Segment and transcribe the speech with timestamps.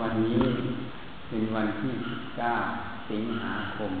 [0.00, 0.44] วันนี้
[1.28, 1.94] เป็นวันที่
[2.52, 3.92] 9สิงหาคม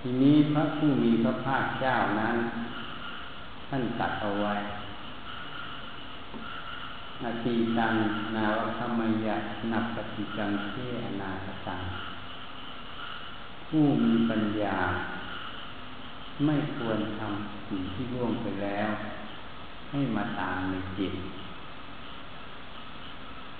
[0.00, 2.36] ทีนี้พระผู้มีพระภาคเจ้านั้น
[3.68, 4.54] ท่านตัดเอาไว้
[7.22, 7.94] นาทีตัง
[8.36, 9.36] นาวธรรมยะ
[9.72, 10.74] นับปฏิจังเท
[11.20, 11.80] นาคตัง
[13.68, 14.76] ผู้มีปัญญา
[16.44, 18.88] ไม่ควรทำสิ่งที่ร่วงไปแล้ว
[19.90, 21.12] ให้มาตามในจิต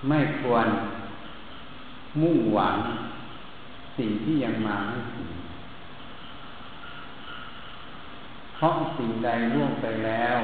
[0.07, 0.67] ไม่ควร
[2.21, 2.77] มุ่งหวัง
[3.97, 5.29] สิ่งที่ยังมาไม่ถึง
[8.55, 10.37] เพราะสิ่งใดร่วงไปแล้ว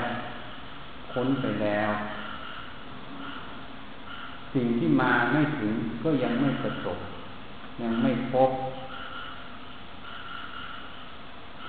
[1.11, 1.89] พ้นไปแล้ว
[4.53, 6.97] สิ่งที่มาไม่ถึงก็ยังไม่ประสบ
[7.81, 8.51] ยังไม่พบ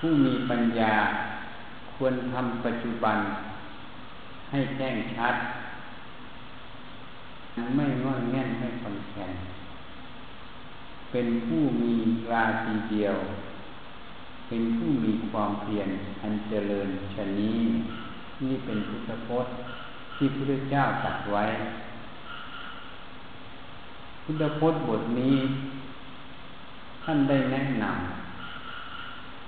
[0.05, 0.93] ผู้มีปัญญา
[1.95, 3.17] ควรทำปัจจุบัน
[4.51, 5.35] ให้แจ้งชัด
[7.75, 9.31] ไม่งอนแง่นไม่คอนแคน
[11.11, 11.93] เป็นผู้มี
[12.31, 13.15] ราศีเดียว
[14.47, 15.89] เป็นผู้มีความเพียร
[16.21, 17.59] อันเจริญชนี้
[18.43, 19.55] นี่เป็นพุทธพจน์
[20.15, 21.45] ที่พระเจ้าตรัสไว้
[24.23, 25.37] พุทธพจน์บทนี้
[27.03, 28.22] ท่านได้แนะนำ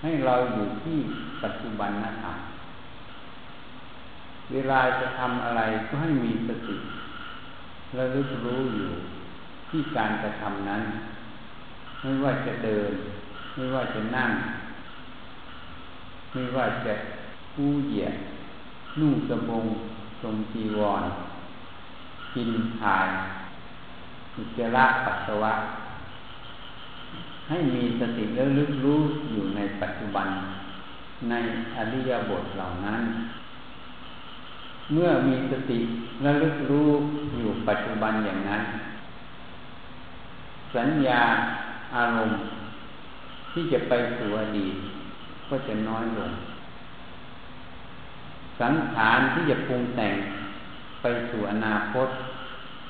[0.06, 0.98] ให้เราอยู่ที่
[1.44, 2.38] ปัจจุบันนะครับ
[4.52, 6.78] เวลาจะทำอะไรก็ให้มีสติ
[7.98, 8.92] ระลึกรู้อยู่
[9.70, 10.82] ที่การกระทำนั้น
[12.02, 12.92] ไม่ว่าจะเดิน
[13.56, 14.30] ไม่ว่าจะนั่ง
[16.34, 16.94] ไม่ว่าจะ
[17.56, 18.16] กู้เหยียด
[19.00, 19.66] นุ่งสบง
[20.22, 21.04] ทรงจีวร
[22.36, 22.50] กิน
[22.82, 23.08] ถ่าย
[24.36, 25.54] อุจจาระปัสสาวะ
[27.50, 29.00] ให้มีสติแล้วลึกรู้
[29.32, 30.28] อยู่ในปัจจุบัน
[31.30, 31.34] ใน
[31.76, 33.02] อริยบทเหล่านั้น
[34.94, 35.80] เมื่อมีสติ
[36.22, 36.90] และลึกรู้
[37.38, 38.64] อยู่ปัจจุบันอย่างนั้น
[40.76, 41.22] สัญญา
[41.96, 42.40] อารมณ์
[43.52, 44.76] ที่จะไปสู่อดีต
[45.50, 46.32] ก็จะน้อยลง
[48.62, 50.16] สังขารที่จะปรุงแต่ง
[51.02, 52.08] ไปสู่อนาคต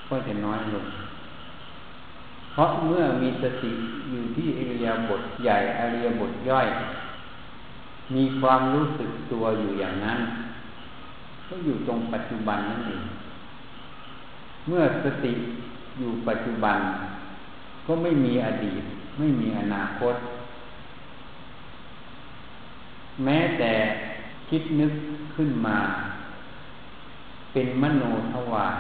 [0.10, 0.86] ก็จะน้อยลง
[2.56, 3.72] เพราะเมื่อมีสติ
[4.10, 6.68] อยู่ที่อริยบทใหญ่อริยบทย่อย
[8.16, 10.20] มีความรู้สึกตัวอยู่อย่างนั้น
[11.48, 13.04] ก็อยู่ตรงปัจจุบันนั่นเอง
[14.68, 15.34] เมื่อสติ
[16.00, 16.80] อยู่ปัจจุบัน
[17.88, 18.84] ก็ไม่มีอดีต
[19.20, 20.16] ไม่มีอนาคต
[23.24, 23.74] แม้แต่
[24.50, 24.94] คิดนึก
[25.36, 25.78] ขึ้นมา
[27.54, 28.76] เป็นมโนทวาร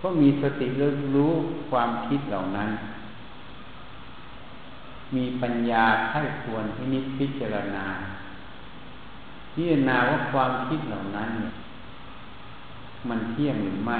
[0.00, 1.32] ก็มีสติเริ่รู้
[1.70, 2.70] ความคิดเหล่านั้น
[5.16, 7.86] มีปัญญาไข้ควรที่นิพพิจารณา
[9.54, 11.52] พิจารณาว่าความคิดเหล่านั้นเนี่ย
[13.08, 13.98] มันเที่ยงหรือไม่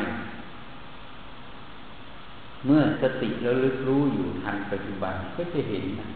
[2.67, 6.09] เมื่อสติระลึกรู้อยู่ทันปัจจุบันก็จะเห็นนะ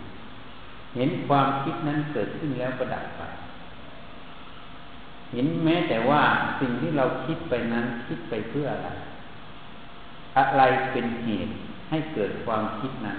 [0.96, 3.22] เห็นความคิดนั้นเกิดขึ้นแล้วประดับไป
[5.32, 6.22] เห็นแม้แต่ว่า
[6.60, 8.88] สิ่งที่เราคิดไปนั้นคิดไปเพื่ออะไร
[10.36, 10.62] อะไร
[10.92, 11.52] เป็นเหตุ
[11.90, 13.18] ให้เกิดความคิดนั้น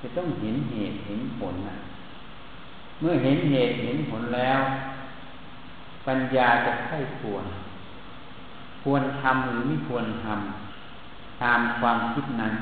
[0.00, 1.76] จะต้องเห็นเหตุเห็นผลนะ
[3.00, 4.60] เมื่อเห็นเหตุเห็นผลแล้ว
[6.06, 7.44] ปัญญาจะไข้ควร
[8.82, 12.52] ควรทำหรือไม่ควรทำตามความคิดนั้น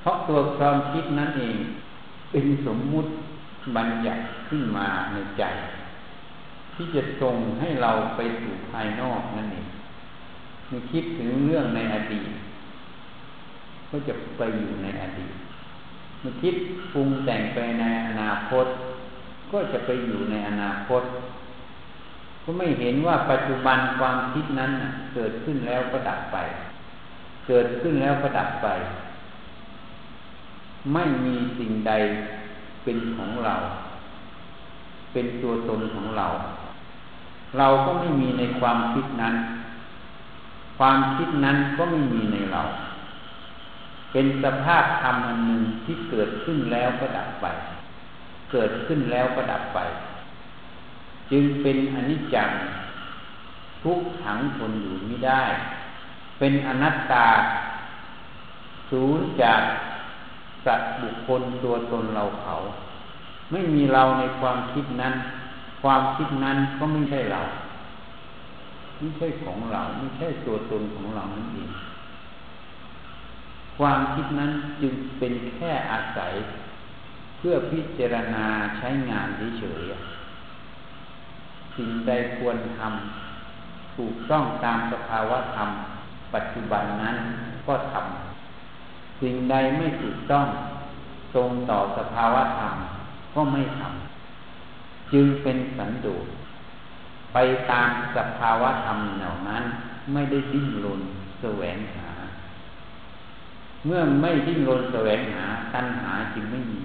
[0.00, 1.56] เพราะตัวความคิดนั้นเอง
[2.30, 3.10] เป็นสมมุติ
[3.76, 5.42] บัญญัติขึ้นมาในใจ
[6.74, 9.66] ที่จะส่งให้เราไปสู่ภายนอกนั่นเอง
[10.70, 12.30] มันคิดถึงเรื่องในอดีต
[13.90, 15.34] ก็จะไปอยู่ในอดีต
[16.22, 16.54] มันคิด
[16.92, 18.66] ปรุงแต่งไปในอนาคต
[19.52, 21.02] ก็จะไปอยู่ในอนาคต
[22.42, 24.70] ก็ไม่เห็นว่าปัจจุบันความคิดนั้น
[25.14, 26.36] เกิดขึ้นแล้วก็ดับไป
[27.48, 28.68] เกิดขึ้นแล้วก็ดับไป
[30.92, 31.92] ไม่มีสิ่งใด
[32.84, 33.54] เป็นของเรา
[35.12, 36.26] เป็นตัวตนของเรา
[37.58, 39.34] เราก็ไม่มีในความคิดนั้น
[40.78, 42.62] ความคิดนั้นก็ไม่มีในเรา
[44.12, 47.46] เป็นสภาพธรรมอันหนึ่งที่เกิดขึ้นแล้วก็ดับไป
[48.52, 49.78] เกิดขึ้นแล้วก็ดับไป
[51.30, 52.50] จึงเป็นอนิจจัง
[53.82, 55.44] ทุกขังทนอยู่ไม่ได้
[56.38, 57.26] เป็นอนัตตา
[58.90, 59.62] ศูนย์จาก
[60.64, 62.54] สัตว์บุคคลตัวตนเราเขา
[63.50, 65.14] ไม่มีเราในความคิดนั้น
[65.82, 67.40] ความคิดนั้นก็ไม่ใช่เรา
[68.98, 71.70] ไม่ใช่ของเรา ไม่ใช่ตัวตนของเรานั่นเอง
[73.78, 74.50] ความคิดนั้น
[74.82, 76.32] จึงเป็นแค่อาศัย
[77.38, 78.46] เพื่อพิจารณา
[78.76, 79.28] ใช้งาน
[79.58, 85.68] เฉยๆสิ่งใดควรทำถูกต้องตามสภาวะธรรม
[86.34, 87.16] ปัจจุบันนั้น
[87.66, 90.46] ก็ทำสิ่งใดไม่ถูกต้อง
[91.34, 92.74] ตรงต่อสภาวะธรรม
[93.34, 96.26] ก็ไม่ทำจึงเป็นสันโดษ
[97.38, 99.64] ไปตามสภาวะธรรมเหล่านั้น
[100.12, 101.00] ไม่ได้ดิ้นรน
[101.40, 102.10] แสวงหา
[103.84, 106.82] เมื่อไม่ดิ้นรนแสวงหาตัณหาจึงไม่มี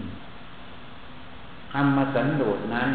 [1.74, 2.90] ธรรมสันโดษนั้น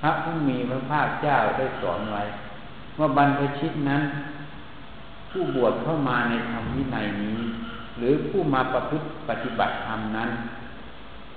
[0.00, 2.22] พระผู้มีพระภาคเจ้าได้สอนไว้
[2.98, 4.02] ว่าบรรพชิตนั้น
[5.30, 7.38] ผู้บวชเข้ามาในธรรมวินัยนี้
[7.98, 10.30] หรือผู้มาประพฤติปฏิบัติธรรมนั้น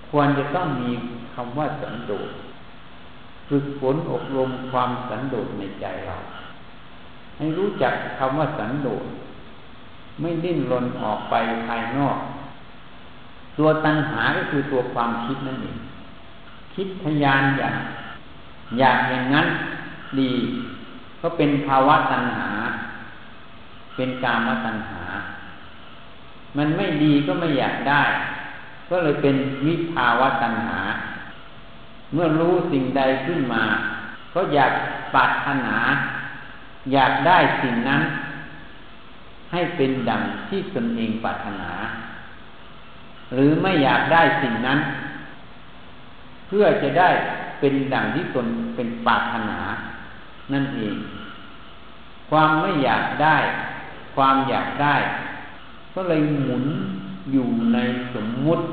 [0.10, 0.92] ควรจะต้องมี
[1.34, 2.32] คำว่าสันโดษ
[3.50, 6.16] ฝึกฝนอบรมความสันโดษในใจเรา
[7.38, 9.04] ให้รู้จักคำว่าสันโดษ
[10.22, 11.36] ไม่ดิ้นรนออกไป
[11.66, 12.18] ภายนอก
[13.58, 15.78] ตัวตัณหาก็คือตัวความคิดนั่นเอง
[16.76, 17.76] คิดทยานอยาก
[18.80, 19.48] อยากอย่างนั้น
[20.20, 20.32] ดี
[21.22, 22.50] ก็เป็นภาวะตัณหา
[23.96, 25.04] เป็นกามตัณหา
[26.58, 28.04] มันไม่ดีก็ไม่อยากได้
[28.90, 29.36] ก็เลยเป็น
[29.66, 30.80] วิภาวะตัณหา
[32.14, 33.64] เมื่อรู้สิ่งใดขึ้นมา
[34.34, 34.72] ก็อยาก
[35.14, 35.76] ปรารถนา
[36.94, 38.02] อยากได้สิ่งนั้น
[39.52, 41.72] ให้เป็นดังที่ตนเองปรารถนา
[43.34, 44.80] หรือไม่อยากได้สิ่งนั้น
[46.48, 47.10] เพื่อจะได้
[47.60, 49.60] เป็นดังที่ตนเป็นปรารถนา
[50.54, 50.96] นั่นเอง
[52.30, 53.38] ความไม่อยากได้
[54.16, 54.96] ความอยากได้
[55.96, 56.66] ก็เลยหมุน
[57.32, 57.78] อยู่ใน
[58.14, 58.64] สมมุติ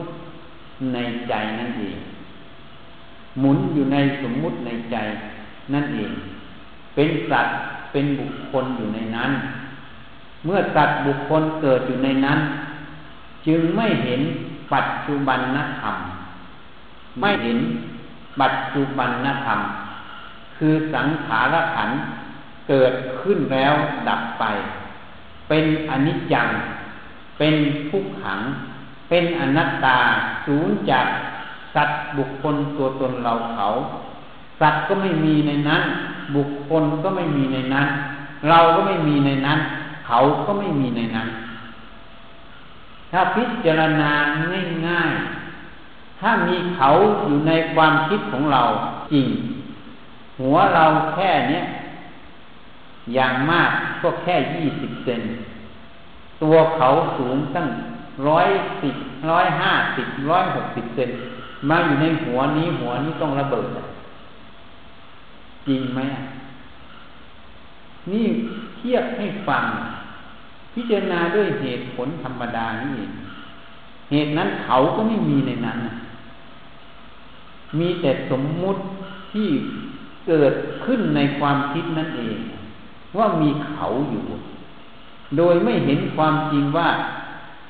[0.93, 0.99] ใน
[1.29, 1.97] ใจนั่นเอง
[3.41, 4.97] หมุนอยู่ในสมมุติในใจ
[5.73, 6.13] นั่นเอง
[6.95, 7.57] เป็นสัตว์
[7.93, 9.31] เป็นบุคคลอยู่ในนั้น
[10.45, 12.39] เมื่อสัตัดบุคคลเกิดอยู่ในนั้น
[13.47, 14.21] จึงไม่เห็น
[14.73, 15.97] ปัจจุบันนธรรม
[17.21, 17.59] ไม่เห็น
[18.41, 19.61] ปัจจุบันนธรรม
[20.57, 21.91] คือสังขารขัน
[22.69, 23.75] เกิดขึ้นแล้ว
[24.09, 24.45] ดับไป
[25.49, 26.49] เป็นอนิจจัง
[27.39, 27.55] เป็น
[27.91, 28.41] ทุกขัง
[29.09, 29.99] เป็นอนัตตา
[30.47, 31.07] สูญจาก
[31.77, 33.67] สัตว์บุคคลตัวตนเราเขา
[34.61, 35.83] สัตว์ก็ไม่มีในนั้น
[36.37, 37.89] บุคคลก็ไม่มีในนั้น
[38.49, 39.59] เราก็ไม่มีในนั้น
[40.07, 41.29] เขาก็ไม่มีในนั้น
[43.13, 44.13] ถ้าพิจารณา
[44.87, 46.89] ง่ายๆถ้ามีเขา
[47.25, 48.63] อยู่ในความคิดของเรา
[49.13, 49.27] จริง
[50.41, 50.85] หัวเรา
[51.15, 51.65] แค่เนี้ย
[53.15, 53.71] อย่างมาก
[54.03, 55.21] ก็แค่ยี่สิบเซน
[56.43, 57.67] ตัวเขาสูงตั้ง
[58.29, 58.49] ร้อย
[58.83, 58.97] สิบ
[59.31, 61.11] ร้อยห้าสิบร้อยหกสิบเซน
[61.69, 63.69] มาอยู่ในหัวนี้หัวนี้ต้องระเบิด
[65.67, 66.01] จริงไหม
[68.13, 68.27] นี่
[68.77, 69.65] เทียบให้ฟัง
[70.75, 73.13] พิจารณาด้วยเหตุผลธรรมดานี่เอง
[74.11, 75.79] เหตุนั้นเขาก็ไม่มีในนั้น
[77.79, 78.81] มีแต่สมมุติ
[79.33, 79.49] ที่
[80.29, 82.39] เกิดขึ้นในความคิดนั่นเอง
[83.17, 84.25] ว่ามีเขาอยู่
[85.37, 86.89] โดยไม่เห็นความจริงว่า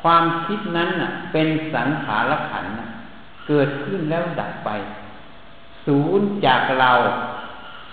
[0.02, 0.90] ความคิดนั้น
[1.32, 2.64] เป็นสังขารขัน
[3.46, 4.70] เกิดขึ้นแล้วดับไป
[5.86, 6.92] ศูนย์จากเรา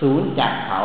[0.00, 0.80] ศูนย์จากเขา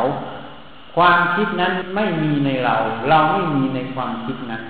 [0.94, 2.76] ความคิดนั้นไม่มีในเรา
[3.08, 4.62] เราไม่มีในความคิดนั้น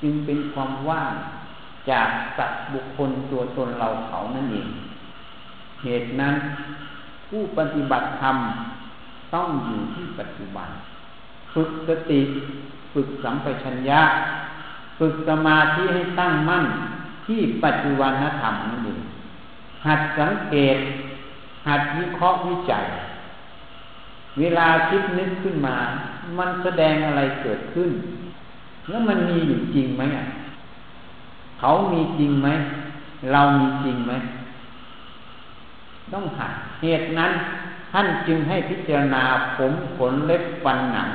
[0.00, 1.12] จึงเป็นความว่าง
[1.90, 4.68] จากสัตว์บุคคลตัวตนเราเขานั่นเอง
[5.82, 6.34] เหตุนั้น
[7.28, 8.36] ผู้ปฏิบัติธรรม
[9.34, 10.68] ต้องอยู่ที่ปัจจุบัน
[11.54, 12.20] ฝึกสติ
[12.92, 14.02] ฝึกสัมปชัญญะ
[14.98, 16.64] ฝึกสมาธิให้ตั้งมั่น
[17.28, 19.00] ที่ปัจจุบันธรรมนั่นเอง
[19.86, 20.78] หัดสังเกต
[21.68, 22.84] หัดวิเคราะห์วิจัย
[24.38, 25.76] เวลาคิดนึกขึ้นมา
[26.38, 27.90] มันแสดงอะไรเกิดขึ้น
[28.88, 30.24] แล้วมันมีอยู่จริงไหมอะ
[31.60, 32.48] เขามีจริงไหม
[33.32, 34.12] เรามีจริงไหม
[36.12, 36.48] ต้องหา
[36.82, 37.32] เหตุนั้น
[37.92, 39.22] ท่านจึงให้พิจารณา
[39.56, 41.08] ผมขนเล็บฟันหนัง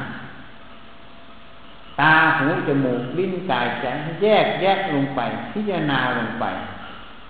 [2.00, 3.86] ตาหูจมูกลิ้นกายใจ
[4.22, 5.22] แยกแยกลงไป
[5.52, 6.46] พิจารณาลงไป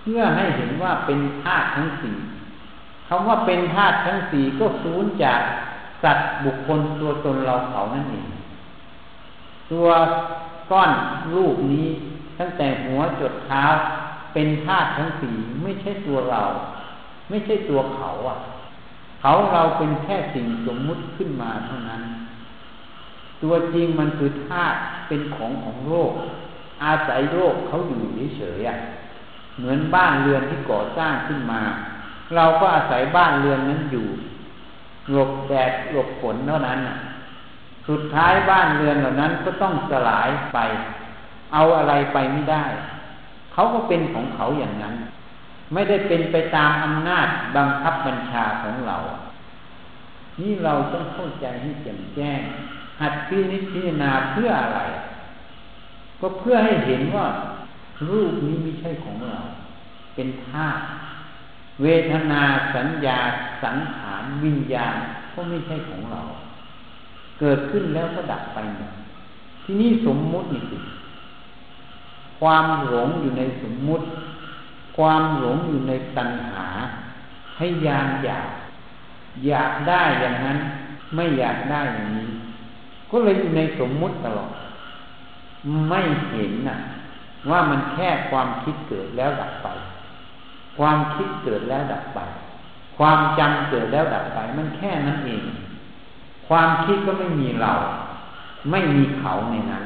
[0.02, 2.16] เพื่อให้เห็นว่าเป็นธาตุทั้งสี่
[3.08, 5.40] คำว่าเป็นธาตุทั้งสี่ก็สูญจาก
[6.02, 8.26] สัตว์บุคคลตัวตนเราเขานั่นเอง
[9.72, 9.86] ตัว
[10.70, 10.90] ก้อน
[11.34, 11.86] รูปนี้
[12.38, 13.64] ตั้งแต่หัวจดเท้า
[14.34, 16.42] เป็นธาตุทั้งสี่ไม่ใช่ตัวเรา
[17.28, 18.38] ไม่ใช่ตัวเขาอะ
[19.20, 22.02] เขาเราเป็นแค่สิ่งสมมุติขึ้นมาเท่านั้น
[23.42, 26.12] ตัวจริงมันคือธาตุเป็นของของโลก
[26.84, 28.00] อาศัยโลกเขาอยู่
[28.36, 31.60] เฉยๆเหมือนบ้านเรือนที่ก่อสร้างขึ้นมา
[32.36, 34.06] เราก็อาศัยบ้านเรือนนั้นอยู่
[35.12, 36.78] หลบแดดหลบฝนเท่านั้น
[37.88, 40.58] สุดท้ายบ้านเรือนเหล่านั้นก็ต้องสลายไป
[41.52, 42.64] เอาอะไรไปไม่ได้
[43.52, 44.94] เขาก็เป็นของเขาอย่างนั้น
[45.72, 48.96] ไม่ได้เป็นไปตามอำนาจบังคับบัญชาของเรา
[50.40, 52.40] นี่เราต้องเข้าใจให้แจ่มแจ้ง
[53.00, 54.80] หัดพินิจพิจารณาเพื่ออะไร
[56.20, 57.26] ก็เพื่อให้เห็นว่า
[58.08, 59.38] รูปนี้ไม่ใช่ของเรา
[60.14, 60.82] เป็นธาตุ
[61.82, 62.42] เวทนา
[62.74, 63.18] สัญญา
[63.62, 64.96] สังขารวิญญาณ
[65.34, 66.20] ก็ไม่ใช่ของเรา
[67.40, 68.58] เกิดขึ้นแล้วก็ดับไป
[69.64, 70.78] ที่นี่สมมุตินี่สิ
[72.40, 74.04] ความหลงอยู่ในสมมุติ
[74.96, 76.66] ความหลงอยู่ในตัณหา
[77.58, 78.48] ให้ยานอยาก
[79.46, 80.58] อยากได้อย่างนั้น
[81.14, 82.28] ไม่อยากได้อย่างนี้
[83.16, 84.52] ก็เลยอยู่ในสมมุติตลอด
[85.88, 86.76] ไม่เห็นนะ
[87.50, 89.68] ว่ามันแค่ความคิดเกิดแล้วดับไป
[90.78, 92.18] ความคิดเกิดแล้วดับไป
[92.98, 95.42] ความจำเกิดแล้วดับไป มันแค่นั้นเอง
[96.48, 97.72] ความคิดก็ไม่มีเรา
[98.70, 99.84] ไม่มีเขาในนั้น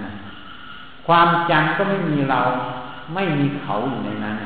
[1.06, 2.40] ความจำก็ไม่มีเรา
[3.14, 4.36] ไม่มีเขาอยู่ในนั้น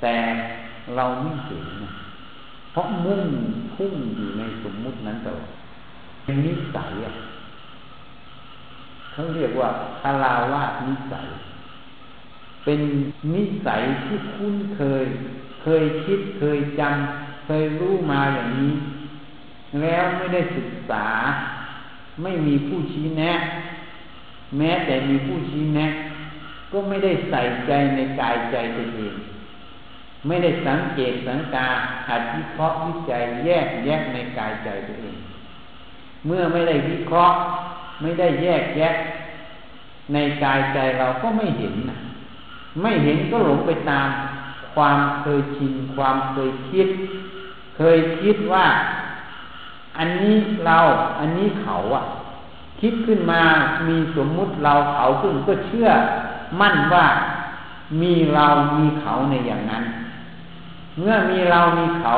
[0.00, 0.16] แต่
[0.96, 1.64] เราไม่เห็น
[2.72, 3.22] เพราะมุ่ง
[3.74, 5.59] พุ่งอยู่ในสมมุตินั้นตลอด
[6.24, 6.92] เป็นนิสัย
[9.12, 11.26] เขาเรียกว่าคาราวาสนิสัย
[12.64, 12.80] เป็น
[13.34, 15.04] นิสัยที่คุ้นเคย
[15.62, 18.74] เคยคิดเคยจำเคยรู้มาอย่างนี้
[19.80, 21.06] แล้วไม่ได้ศึกษา
[22.22, 23.32] ไม่มีผู้ชี้แนะ
[24.56, 25.86] แม้แต่มีผู้ชี้แนะ
[26.72, 29.14] ก็ไม่ได้ใส่ใจในกายใจตัวเอง
[30.26, 31.68] ไม่ได้สังเกตสังกา
[32.08, 35.16] หัดวิเคราะห์วิจัยแยกแยกในกายใจตัวเอง
[36.26, 37.38] เมื่อไม่ได้วิเคราะห์
[38.00, 38.94] ไม่ได้แยกแยะ
[40.12, 41.98] ในกายใจเราก็ไม่เห็นนะ
[42.82, 44.08] ไม่เห็นก็หลงไปตาม
[44.74, 46.88] ความเคยชินความเคยคิด
[47.76, 48.66] เคยคิดว่า
[49.98, 50.36] อันนี้
[50.66, 50.78] เรา
[51.18, 52.04] อันนี้เขาอะ
[52.80, 53.42] คิดขึ้นมา
[53.88, 55.88] มีสมมุติเราเขาซึ่งก็เชื่อ
[56.60, 57.06] มั่นว่า
[58.00, 58.46] มีเรา
[58.78, 59.84] มีเขาในอย่างนั้น
[60.98, 62.14] เมื่อมีเรามีเขา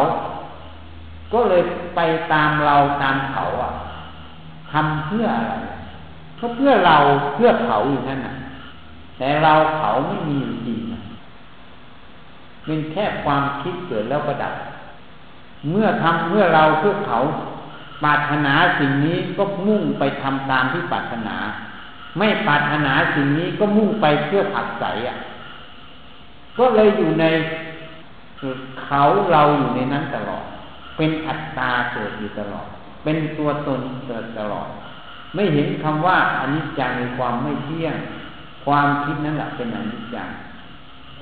[1.33, 1.63] ก็เลย
[1.97, 2.01] ไป
[2.33, 3.71] ตามเราตามเขาอะ
[4.73, 5.53] ทำเพื่ออะไร
[6.41, 6.97] ก็เพื่อเรา
[7.35, 8.35] เพื่อเขาอยู่นั่นน่ะ
[9.19, 10.37] แต่เราเขาไม่มี
[10.67, 10.81] จริง
[12.65, 14.55] เป็นแค่ความคิดเกิดแล้วก็ดับ
[15.71, 17.19] เมื่อทำเมื่อเราเพื่อเขา
[18.05, 21.37] ปรารถนาสิ่งนี้ก็มุ่งไปทำตามที่ปรารถนา
[22.19, 25.17] ไม่ปรารถนาสิ่งนี้ก็มุ่งไปเพื่อผักใสอะ
[26.59, 27.25] ก็เลยอยู่ใน
[28.85, 29.03] เขา
[29.33, 30.45] เราอยู่ในนั้นตลอด
[30.97, 32.69] เป็นอัตตาเกิดอยู่ตลอด
[33.05, 34.69] เป็นตัวตนเกิดตลอด
[35.35, 37.97] ไม่เห็นคำว่าอนิจจังในความไม่เที่ยง
[38.65, 40.29] ความคิดนั้นแหละเป็นอนิจจัง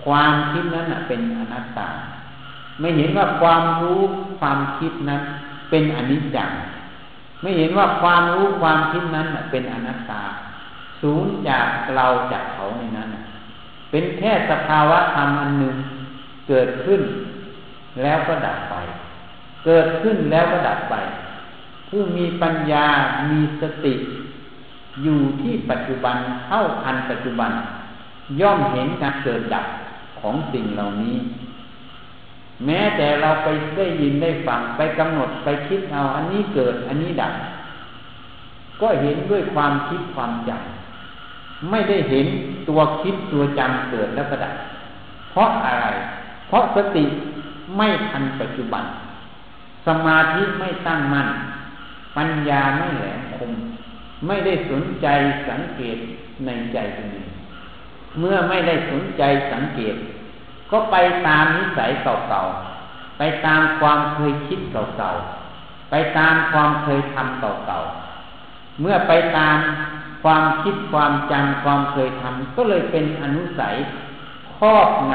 [0.05, 1.89] ความคิดนั้นแหะเป็นอนัตตา
[2.81, 4.01] ไม่เห็นว่าความรู้
[4.41, 5.23] ความคิดนั้น
[5.71, 6.51] เป็นอนิจจัง
[7.43, 10.23] ไม่เห็นว่าความรู้ความคิดนั้นเป็นอนัตตา
[11.01, 13.09] สูญจากเราจากเขาในนั้น
[13.91, 15.77] เป็นแค่สภาวะธรรมอันหนึ่ง
[16.49, 17.01] เกิดขึ้น
[18.03, 18.75] แล้วก็ดับไป
[19.67, 20.95] เกิดขึ้นแล้วก็ดับไป
[21.91, 22.87] ผู้มีปัญญา
[23.31, 23.95] มีสติ
[25.03, 26.17] อยู่ที่ปัจจุบัน
[26.47, 27.51] เท่าทันปัจจุบัน
[28.41, 29.67] ย่อมเห็นการเกิดดับ
[30.21, 31.17] ของสิ่งเหล่านี้
[32.67, 37.33] แม้แต่เราไปได้ยินได้ฟังไปกำหนดไปคิดเอาอันนี้เกิดอันนี้ดับ
[38.81, 42.27] ก็เห็นด้วยความคิดความจำไม่ได้เห็น
[42.69, 44.55] ตัวคิดตัวจำเกิดแล้วก็ดับ
[45.31, 45.87] เพราะอะไร
[46.49, 47.05] เพราะสติ
[47.77, 48.85] ไม่ทันปัจจุบัน
[49.87, 51.29] สมาธิไม่ตั้งมั่น
[52.17, 53.53] ปัญญาไม่แหลมคม
[54.27, 55.07] ไม่ได้สนใจ
[55.49, 55.99] สังเกต
[56.45, 57.29] ในใจตัวเอง
[58.19, 59.95] เมื่อไม่ได้สนใจสังเกต
[60.71, 69.57] ก็ไปตามนิสัยเก่าๆไปตามความเคยคิดเก่าๆไปตามความเคยทำเก่าๆเมื่อไปตาม
[70.23, 73.75] ความคิดความจำความเคยทำก็เลยเป็นอนุสัย
[74.57, 75.13] ครอบง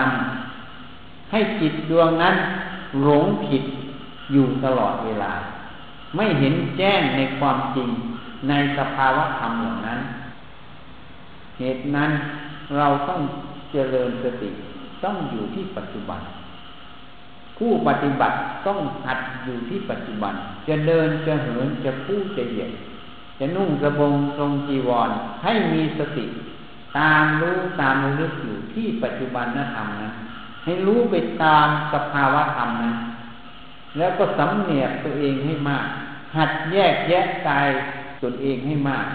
[0.66, 2.36] ำให้จิตดวงนั้น
[3.04, 3.64] หลงผิด
[4.32, 5.34] อยู่ตลอดเวลา
[6.16, 7.90] ไม่เห็นแจ้งในความจริง
[8.50, 10.00] ในสภาวะธรรมเหล่านั้น
[11.60, 12.12] เหตุนั้น
[12.78, 13.22] เราต้อง
[13.72, 14.50] เจริญสติ
[15.04, 16.22] ต้องอยู่ที่ปัจจุบัน
[17.58, 20.34] ผู้ปฏิบัติต้องหัดอยู่ที่ปัจจุบัน
[20.68, 22.72] จะเดินจะเหินจะพูดจะเหยียด
[23.40, 25.10] จะนุ่งกระบงทรงจีวร
[25.44, 26.26] ให้มีสติ
[26.98, 30.10] ตามรู้ตามรู้ลึกอยู่ที่ปัจจุบันนธรรมนะ
[30.64, 32.94] ให้รู้ไปตามสภาวะธรรมนะ
[33.98, 35.88] แล้วก็สำเนียกตัวเองให้มาก
[36.36, 37.70] หัดแยกแยะกาย
[38.24, 39.06] ตนเองให้มาก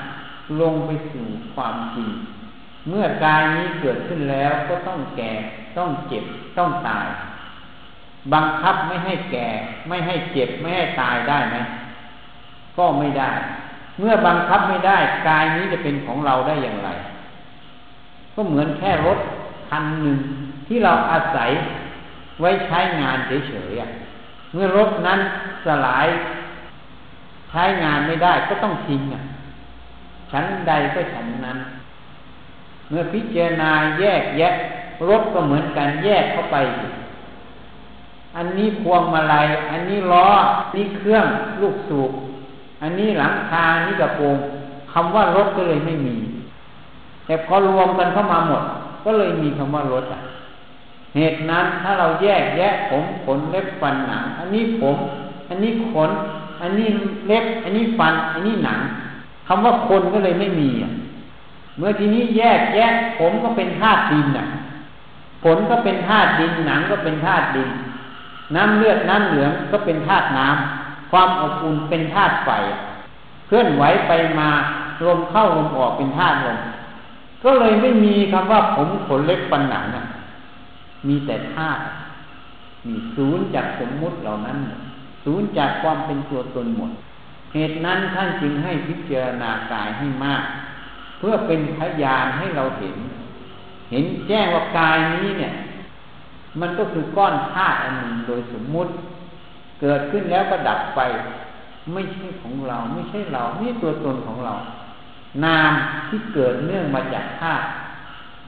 [0.60, 2.10] ลงไปสู่ความจริง
[2.88, 5.32] เมื่อกายนี้เกิดขึ้นแล้วก็ต้องแก่
[5.78, 6.24] ต้องเจ็บ
[6.58, 7.06] ต้องตาย
[8.32, 9.46] บังคับไม่ให้แก่
[9.88, 11.56] ไม่ให้เจ็บ ไม่ให้ตายได้ไหม
[12.78, 13.32] ก็ไม่ได้
[13.98, 16.88] เมื่อบังคับไม่ได้ กายนี้จะเป็นของเราได้อย่างไร
[18.34, 19.18] ก็เหมือนแค่รถ
[19.68, 20.18] คันหนึ่ง
[20.66, 21.50] ที่เราอาศัย
[22.40, 23.18] ไว้ใช้งาน
[23.48, 24.19] เฉยๆ
[24.52, 25.20] เมื่อรถนั้น
[25.64, 26.06] สลาย
[27.48, 29.22] ใช้งานไม่ได้ก็ต้องทิ้งอะ
[30.30, 31.58] ชั้นใดก็ชั้นนั้น
[32.88, 34.48] เมื่อพิจารณาแยกแยะ
[35.08, 36.56] รถก็เหมือนกันแยกเข้าไป
[38.36, 40.28] อันนี้พวงมาลัย อันนี้ล้อ
[40.74, 41.24] นี่เครื่อง
[41.60, 42.10] ลูกสูบ
[42.82, 44.36] อันนี้หลังคานี่กระโปรง
[44.92, 46.16] คำว่ารถก็เลยไม่มี
[47.26, 48.62] แต่พอรวมกันเข้ามาหมด
[49.04, 50.20] ก็เลยมีคำว่ารถอะ
[51.16, 54.96] เหตุนั้นถ้าเราแยกแยะผมขนเล็บฟันหนัง อันนี้ผม
[55.48, 56.10] อันนี้ขน
[56.60, 56.88] อันนี้
[57.26, 58.80] เล็บ อันนี้ฟัน อันนี้หนัง
[59.46, 60.92] คำว่าคนก็เลยไม่มีอะ
[61.78, 62.86] เมื่อทีนี้แยกแยะ
[63.18, 64.46] ผมก็เป็นธาตุดินอะ
[65.44, 67.70] ผลก็เป็นธาตุดินหนังก็เป็นธาตุดิน
[68.56, 72.50] น้ำเลือดน้ำเหลืองก็เป็นธาตุน้ำความอบอุ่นเป็นธาตุไฟ
[73.46, 74.48] เคลื่อนไหวไปมา
[75.06, 76.58] ลมเข้าลมออกเป็นธาตุลม
[77.44, 80.04] ก็เลยไม่มีคำว่าผมขนเล็บฟันหนังอะ
[81.08, 81.82] มีแต่ธาตุ
[82.86, 84.58] มีศูนย์จากสมมุติเหล่านั้น
[85.24, 86.90] ศูนย์จากความเป็นตัวตนหมด
[87.54, 90.42] เหตุนั้นท่านจึงให้พิจารณากายให้มาก
[91.18, 92.96] เพื่อเป็นพยานให้เราเห็น
[93.90, 95.52] เห็นแจ้งว่ากายนี้เนี่ย
[96.60, 98.92] มันก็คือก้อนธาตุอันหนึ่งโดยสมมุติ
[99.80, 101.00] เกิดขึ้นแล้วก็ดับไป
[101.92, 104.54] ไม่ใช่ของเรา ไม่ใช่เรานี่ตัวตนของเรา
[105.44, 105.72] นาม
[106.08, 107.64] ที่เกิดเนื่องมาจากธาตุ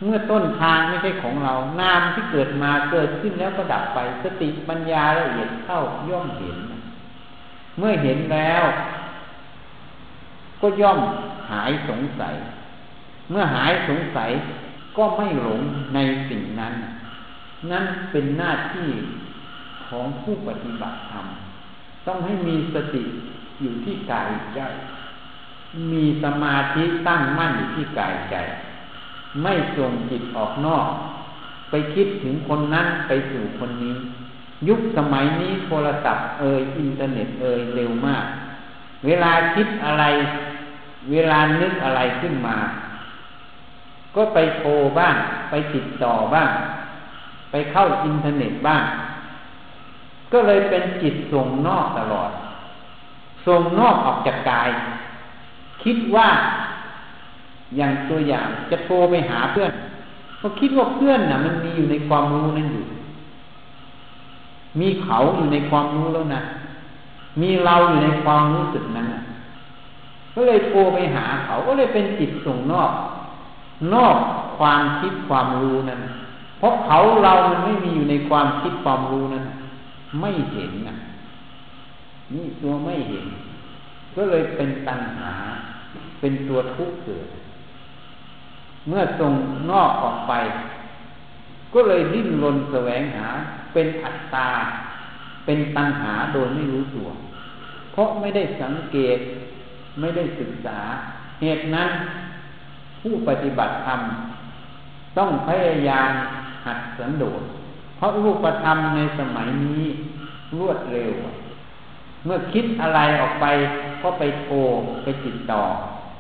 [0.05, 5.81] เมื่อต้นทางไม่ใช่ของเรา นามที่เกิดมาเกิดขึ้นแล้วก็ดับไป สติปัญญาละเอียดเข้า
[6.11, 6.57] ย่อมเห็น
[7.79, 8.62] เมื่อเห็นแล้ว
[10.61, 10.99] ก็ย่อม
[11.51, 12.35] หายสงสัย
[13.31, 14.31] เมื่อหายสงสัย
[14.97, 15.61] ก็ไม่หลง
[15.95, 16.75] ในสิ่งนั้น
[17.71, 18.88] นั่นเป็นหน้าที่
[19.87, 21.27] ของผู้ปฏิบัติธรรม
[22.07, 23.03] ต้องให้มีสติ
[23.61, 24.61] อยู่ที่กายใจ
[25.93, 28.37] มีสมาธิตั้งมั่นอยู่ที่กายใจ
[29.42, 30.87] ไม่ส่งจิตออกนอก
[31.71, 33.97] ไปคิดถึงคนนั้นไปสู่คนนี้
[34.68, 38.25] ยุคสมัยนี้โทรศัพท์เอ่ยอินเทอร์เน็ตเอ่ยเร็วมาก
[39.07, 40.05] เวลาคิดอะไร
[41.11, 42.57] เวลานึกอะไรขึ้นมา
[44.16, 44.68] ก็ไปโทร
[44.99, 45.14] บ้าง
[45.51, 46.51] ไปติดต่อบ้าง
[47.51, 48.83] ไปเข้าอินเทอร์เน็ตบ้าง
[50.33, 52.31] ก็เลยเป็นจิตส่งนอกตลอด
[53.47, 54.71] ส่งนอกออกจากกาย
[55.83, 56.29] คิดว่า
[57.77, 59.71] อย่างตัวอย่างจะโทรไปหาเพื่อน
[60.41, 62.85] ก็คิดว่าเพื่อนน่ะ มันมีอยู่ในความรู้นั่นอยู่
[64.81, 66.41] มีเขาอยู่ในความรู้แล้วนะ
[67.41, 69.07] มีเราอยู่ในความรู้สึกนั้น
[70.35, 72.93] ก็เลยโทรไปหาเขาก็เลยเป็นจิตส่งนอก
[73.95, 74.17] นอก
[74.59, 76.01] ความคิดความรู้นั้น
[76.59, 79.45] เพราะเขาเรามันไม่มีอยู่ในความคิดความรู้นั้น
[80.21, 80.97] ไม่เห็นนะ
[82.35, 83.27] นี่ตัวไม่เห็น
[84.15, 85.33] ก็เลยเป็นตัณหา
[86.21, 87.27] เป็นตัวทุกข์เกิด
[88.88, 89.33] เมื่อส่ง
[89.71, 90.33] นอกออกไป
[91.75, 93.29] ก็เลยดิ้นรนแสวงหา
[93.73, 94.51] เป็นอัตตา
[95.45, 97.09] เป็นตัณหาโดยไม่รู้ตัว
[97.92, 99.18] เพราะไม่ได้สังเกต
[100.01, 100.79] ไม่ได้ศึกษา
[101.40, 101.90] เหตุนั้น
[103.01, 104.01] ผู้ปฏิบัติธรรม
[105.18, 106.11] ต้องพยายาม
[106.66, 107.42] หัดสันโดษ
[107.97, 109.85] เพราะรูปธรรมในสมัยนี้
[110.59, 111.12] รวดเร็ว
[112.25, 113.47] เมื่อคิดอะไรออกไป
[114.03, 114.55] ก็ไปโทร
[115.05, 115.62] ไปติดต่อ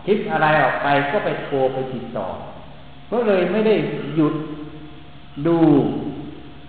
[0.06, 2.26] คิดอะไรออกไปก็ไปโทรไปติดต่อ
[3.12, 3.76] ก็เลยไม่ได้
[4.16, 4.34] หยุด
[5.46, 5.58] ดู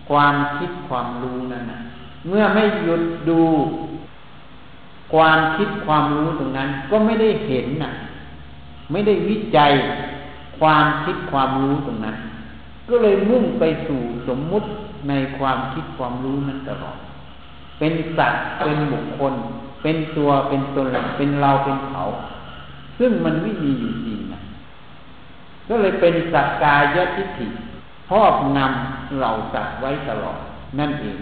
[0.10, 1.79] ความคิดความรู้นั่นนะ
[2.27, 3.41] เมื่อไม่หยุดดู
[5.13, 7.91] ความคิดความรู้ตรงนั้น ก็ไม่ได้เห็นน่ะ
[8.91, 9.71] ไม่ได้วิจัย
[10.60, 12.15] ความคิดความรู้ตรงนั้น
[12.89, 14.67] ก็เลยมุ่งไปสู่สมมุติ
[15.10, 16.97] ในความคิดความรู้นั้นตลอด
[17.79, 19.34] เป็นสัตว์เป็นบุคคล
[19.84, 22.03] เป็นตัวเป็นตนเป็นเราเป็นเขา
[22.99, 24.19] ซึ่งมันไม่มีอยู่จริง
[25.67, 27.47] ก็เลยเป็นสักกายทิฏฐิ
[28.10, 30.39] ครอบงำเราสัตว์ไว้ตลอด
[30.80, 31.17] นั่นเอง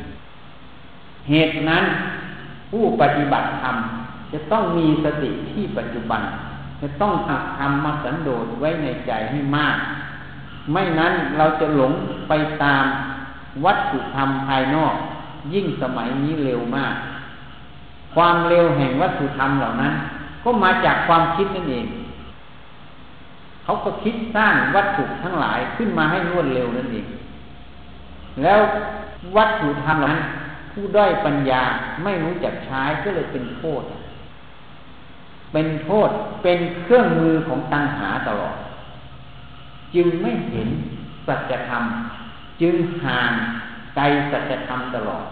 [1.30, 1.84] เหตุนั้น
[2.72, 3.76] ผู้ปฏิบัติธรรม
[4.32, 6.22] จะต้องมีสติที่ปัจจุบัน
[6.82, 9.78] จะต้องหักธรรมมาสันโดษไว้ในใจให้มาก
[10.72, 11.94] ไม่นั้นเราจะหลง
[12.28, 12.84] ไปตาม
[13.66, 14.96] วัตถุธรรมภายนอก
[15.54, 16.96] ยิ่งสมัยนี้เร็วมาก
[18.16, 19.94] ความเร็วแห่งวัตถุธรรมเหล่านั้น
[20.44, 21.86] ก็มาจากความคิดนั่นเอง
[23.64, 27.08] เขาก็คิดสร้างวัตถุทั้งหลายขึ้นมาให้รวดเร็วนั่นเอง
[28.44, 28.60] แล้ว
[29.36, 30.20] วัตถุธรรมนั้น
[30.72, 31.64] ผู้ด้อยปัญญา
[32.04, 33.84] ไม่รู้จักใช้ก็เลยเป็นโทษ
[35.54, 36.10] เป็นโทษ
[36.44, 38.58] เป็นเครื่องมือของตัณหาตลอด
[39.96, 40.70] จึงไม่เห็น
[41.28, 41.84] สัจธรรม
[42.62, 43.32] จึงห่าง
[43.96, 45.26] ไกลสัจธรรมตลอด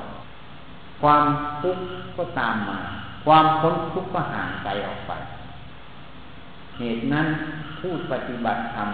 [1.02, 1.24] ความ
[1.62, 1.84] ทุกข์
[2.18, 2.80] ก็ตามมา
[3.26, 5.12] ความพ้นทุกข์ก็ห่างไกลออกไป
[6.78, 7.28] เหตุนั้น
[7.80, 8.90] ผู้ปฏิบัติธรรม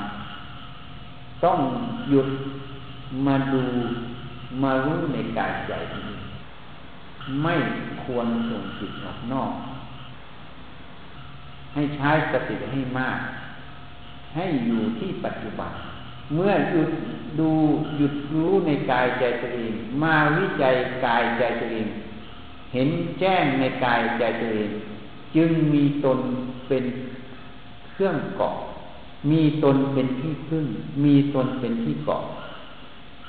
[1.43, 1.59] ต้อง
[2.09, 2.29] หยุด
[3.25, 3.63] มาดู
[4.63, 6.09] มารู้ในกายใจนี้
[7.43, 7.55] ไม่
[8.03, 9.51] ควรส่งจิตออกนอก
[11.73, 13.19] ให้ใช้สติให้มาก
[14.35, 15.71] ให้อยู่ที่ปัจจุบัน
[16.33, 16.89] เมื่อหยุด
[17.39, 17.51] ดู
[17.97, 21.87] หยุดรู้ในกายใจตัวเอง มาวิจัยกายใจตัวเอง
[22.73, 24.69] เห็นแจ้งในกายใจตัวเอง
[25.35, 26.19] จึงมีตน
[26.67, 26.83] เป็น
[27.91, 28.55] เครื่องเกาะ
[29.31, 30.65] มีตนเป็นที่พึ่ง
[31.03, 32.23] มีตนเป็นที่เกาะ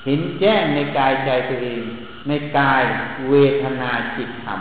[0.05, 1.83] เห็นแจ้งในกายใจตัวเอง
[2.27, 2.83] ในกาย
[3.29, 3.33] เว
[3.63, 4.59] ทนาจิตธรรม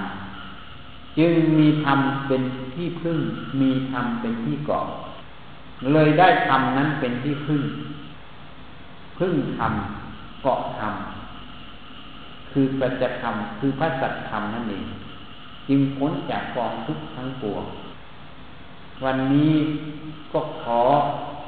[1.19, 2.43] จึงมีธรรมเป็น
[2.75, 3.19] ที่พึ่ง
[3.61, 4.87] มีธรรมเป็นที่เกาะ
[5.93, 7.63] เลยได้ธรรมนั้นเป็นที่พึ่ง
[9.19, 9.73] พึ่งธรรม
[10.43, 10.95] เกาะธรรม
[12.51, 14.87] คือปัจจธรรม คือพระสัจธรรมนั่นเอง
[15.69, 17.65] จึงพ้นจากกองทุกข์ทั้งปวง
[19.05, 19.55] วันนี้
[20.33, 20.81] ก็ขอ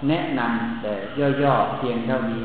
[0.08, 0.94] แนะนำแต่
[1.42, 2.42] ย่อๆเพียงเท่านี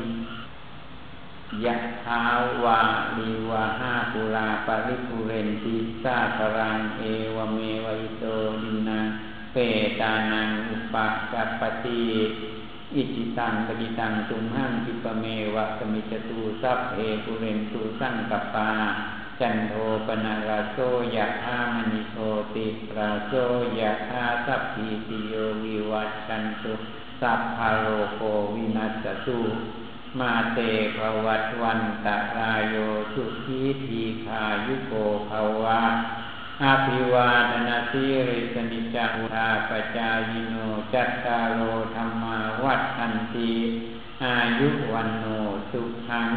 [1.64, 2.22] ยะทา
[2.64, 2.80] วา
[3.16, 7.02] ลีวาห้าปุราปาริปุเรนติสาครังเอ
[7.36, 8.24] วเมวิโต
[8.62, 9.00] ดินา
[9.52, 9.56] เป
[10.00, 10.96] ตานังอุป
[11.32, 12.04] กัปติ
[12.94, 18.70] อิจิตังปฏิตังตุมหังกิปเมวะสมิจตูสัพเพปุเรนตุสังกัปปา
[19.40, 19.72] จันโท
[20.06, 20.78] ปนาราโซ
[21.16, 22.16] ยะธามณิโท
[22.54, 22.66] ติ
[22.96, 23.32] ราโซ
[23.80, 26.74] ยะธาสัพพิติโยวิวัชชันตุ
[27.20, 28.20] สัพพโรโค
[28.54, 29.40] วินัสสุ
[30.18, 30.58] มาเต
[30.96, 32.76] ภวัตวันตะรายโย
[33.14, 34.92] สุขีทีคายุโก
[35.28, 35.80] ภาวะ
[36.62, 40.54] อาภิวาทนาสิริสนิจังราปจายโน
[40.92, 41.60] จัตตาโอ
[41.94, 43.52] ธรรมาวัฏทันตี
[44.24, 45.24] อายุวันโน
[45.70, 46.28] สุขัง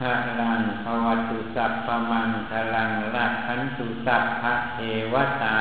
[0.00, 4.78] หะลังภวตุสัพพมังคลังรักขันตุสัพพะเท
[5.12, 5.58] วตา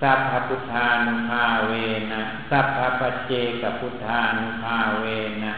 [0.00, 1.72] สัพพพุทธานุภาเว
[2.12, 3.32] นะสัพพปัจเจ
[3.62, 5.06] กพุทธานุภาเว
[5.42, 5.52] นะ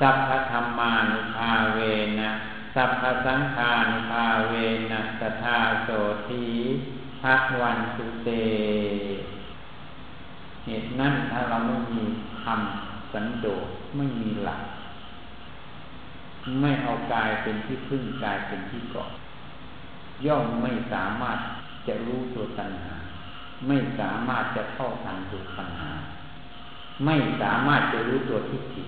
[0.00, 1.78] สัพพธรรมานุภาเว
[2.20, 2.30] นะ
[2.74, 4.54] สัพพสังฆานุภาเว
[4.92, 5.88] นะสทาโส
[6.28, 6.46] ที
[7.20, 8.30] ภะวันสุเต
[10.64, 12.02] เหตุนั้นถ้าเราไม่มี
[12.42, 12.60] ธรรม
[13.12, 14.60] สันโดษไม่มีหลัก
[16.60, 19.10] ไม่เอากายเป็นที่พึ่งกายเป็นที่เกาะ
[20.26, 21.38] ย่อมไม่สามารถ
[21.86, 22.94] จะรู้ตัวตัณหา
[23.66, 25.92] ไม่สามารถจะเข้าทางตัวปัญหา
[27.04, 28.82] ไม่สามารถจะรู้ตัวทิฏฐิ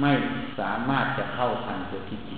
[0.00, 0.12] ไม่
[0.58, 2.36] สามารถจะเข้าทางตัวทิฏฐิ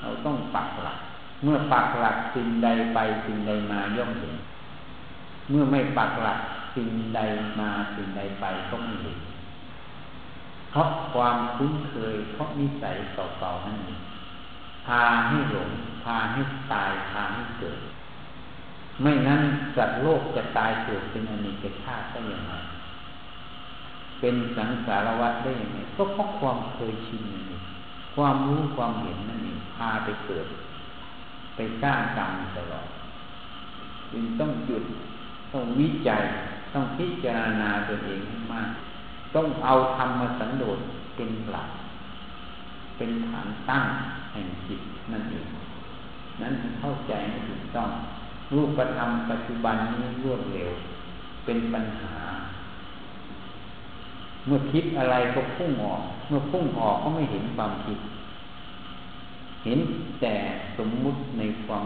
[0.00, 0.98] เราต้องปักหลัก
[1.44, 4.36] เมื่อปักหลักสิ่งใดไปสิ่งใดมาย่อมเห็น
[5.50, 6.38] เมื่อไม่ปักหลัก
[6.74, 7.20] สิ่งใด
[7.60, 9.18] มาสิ่งใดไปก็ไม่เห็น
[10.76, 14.00] ราะความคุ้นเคยเพราะนิสัยเก่าๆนั่นเอง
[14.86, 15.70] พาให้หลง
[16.04, 16.40] พาให้
[16.72, 17.80] ตายพาให้เกิด
[19.02, 19.40] ไม่งั้น
[19.76, 22.52] สัตว์โลกจะตายเกิดเป็นอนิจจชาติได้ยังไง
[24.20, 27.62] เป็นสังสารวัฏได้ยังไงก็เพราะความเคยชินนั่นเอง
[28.14, 30.46] ความรู้ความเห็นนั่นเองพาไปเกิด
[31.56, 32.88] ไปสร้างกรรมตลอด
[34.12, 34.84] จึงต้องหยุด
[35.52, 36.22] ต้องวิจัย
[36.72, 38.68] ต้องพิจารณาตัวเองให้มาก
[39.34, 40.78] ต้องเอาธรรมสันโดษ
[41.16, 41.68] เป็นหลัก
[42.96, 43.84] เป็นฐานตั้ง
[44.32, 44.80] แห่งจิต
[45.12, 45.46] นั่นเอง
[46.40, 47.90] นั้นเข้าใจให้ถูกต้อง
[48.54, 50.70] รูปธรรมปัจจุบันนี้รวดเร็ว
[51.44, 52.14] เป็นปัญหา
[54.46, 57.98] เมื่อคิดอะไรก็พุ่งออก เมื่อพุ่งออกก็ไม่เห็นความคิด
[59.64, 59.78] เห็น
[60.20, 60.34] แต่
[60.78, 61.84] สมมุติในความ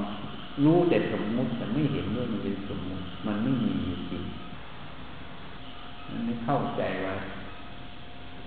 [0.65, 3.73] รู้แต่สมมุติแต่ไม่เห็นว่ามันเป็นสมมุติ มันไม่มี
[4.11, 4.20] จริง
[6.25, 7.15] ไม่เข้าใจไว้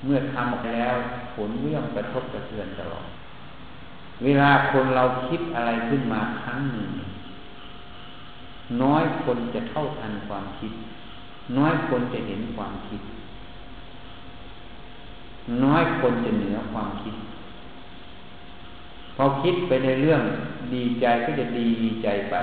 [0.04, 0.96] เมื่อทำออกแล้ว
[1.34, 3.06] ผลเรื่องกระทบกระเทือนตลอด
[4.24, 6.90] เวลาคนเราคิดอะไรขึ้นมาครั้งหนึ่ง
[8.82, 10.72] น้อยคนจะเท่าทันความคิด
[11.58, 13.02] น้อยคนจะเห็นความคิด
[15.64, 17.16] น้อยคนจะเหนือความคิด
[19.16, 20.22] พอคิดไปในเรื่อง
[20.74, 21.70] ดีใจก็จะดี
[22.04, 22.36] ใจไป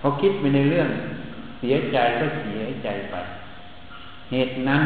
[0.00, 0.88] พอคิดไปในเรื่อง
[1.58, 3.16] เสียใจก็เสียใจไป
[4.30, 4.82] เหตุนั้น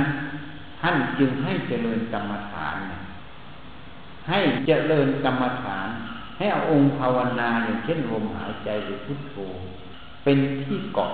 [0.80, 2.76] ท่านจึงให้เจริญกรรมฐาน
[4.28, 5.88] ให้เจริญกรรมฐาน
[6.38, 9.36] ให้เอาองค์ภาวนาอย่างเช่นลมหายใจหรือพุทโธ
[10.24, 11.12] เป็นที่เกาะ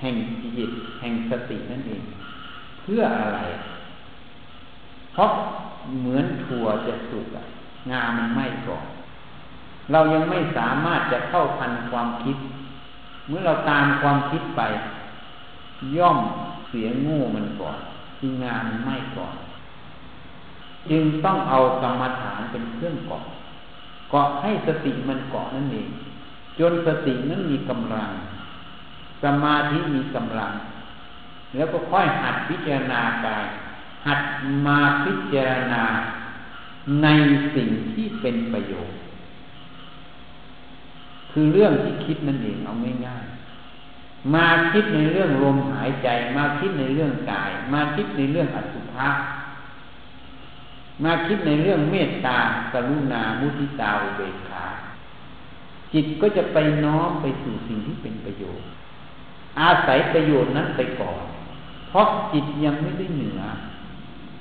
[0.00, 2.02] แห่งจิตแห่งสตินั่นเอง
[2.82, 3.40] เพื่ออะไร
[5.12, 5.30] เพราะ
[5.98, 7.36] เหมือนถั่วจะสุก
[7.90, 8.84] งามันไหม้ก่อน
[9.92, 12.36] เรายังไม่สามารถจะเข้าทันความคิด
[13.28, 14.62] เมื่อเราตามความคิดไป
[15.96, 16.18] ย่อม
[16.68, 17.78] เสียงูมันก่อน
[18.18, 19.34] คืองานไม้ก่อน
[20.90, 23.22] จึงต้องเอากรรมฐานเป็นเครื่องเกาะ
[24.10, 25.88] เกาะให้สติมันเกาะนั่นเอง
[26.58, 28.10] จนสตินั้นมีกำลัง
[29.22, 30.52] สมาธิมีกำลัง
[31.56, 33.46] แล้วก็ค่อยหัดพิจารณากาย
[34.06, 34.20] หัด
[34.66, 35.84] มาพิจารณา
[37.02, 37.06] ใน
[37.54, 38.96] สิ่งที่เป็นประโยชน์
[41.32, 42.72] คือเรื่องที่คิดนั่นเองเอา
[43.06, 43.24] ง่าย
[44.34, 49.08] มาคิดในเรื่องลมหายใจ มาคิดในเรื่องกาย มาคิดในเรื่องอสุภะ
[51.04, 52.38] มาคิดในเรื่องเมตตา
[52.72, 54.64] กรุณามุทิตาอุเบกขา
[55.92, 58.68] จิตก็จะไปน้อมไปสู่สิ่งที่เป็นประโยชน์
[59.60, 61.22] อาศัยประโยชน์นั้นไปก่อน
[61.88, 63.40] เพราะจิตยังไม่ได้เหนือ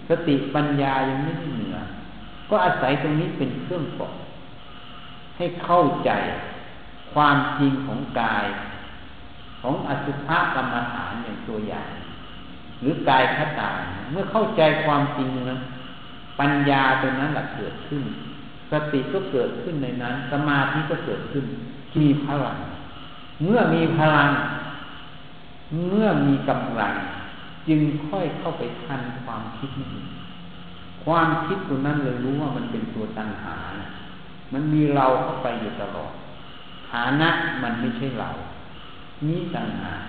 [0.10, 1.76] สติปัญญายังไม่ได้เหนือ
[2.50, 4.14] ก็อาศัยตรงนี้เป็นเครื่องปก
[5.38, 6.12] ให้เข้าใจ
[7.14, 8.46] ความจริงของกาย
[9.68, 11.92] ของอสุภะกรรมฐานอย่างตัวอย่าง
[12.82, 13.70] หรือกายคตา
[14.12, 15.62] เมื่อเข้าใจความจริงนั้น
[16.40, 18.04] ปัญญาตรงนั้นหละเกิดขึ้น
[18.72, 21.46] สติก็เกิดขึ้นในนั้น สมาธิก็เกิดขึ้น
[22.02, 22.58] มีพลัง
[23.44, 24.30] เมื่อมีพลัง
[25.90, 26.94] เมื่อมีกำลัง
[27.68, 30.04] จึงค่อยเข้าไปทันความคิดนี้
[31.04, 33.56] ความคิดตรงนั้นเลยรู้ว่ามันเป็นตัวตัณหา
[34.54, 36.14] มันมีเราเข้าไปอยู่ตลอด
[36.90, 37.30] ฐานะ
[37.64, 38.32] มันไม่ใช่เรา
[39.28, 40.00] นี้ตัณหาก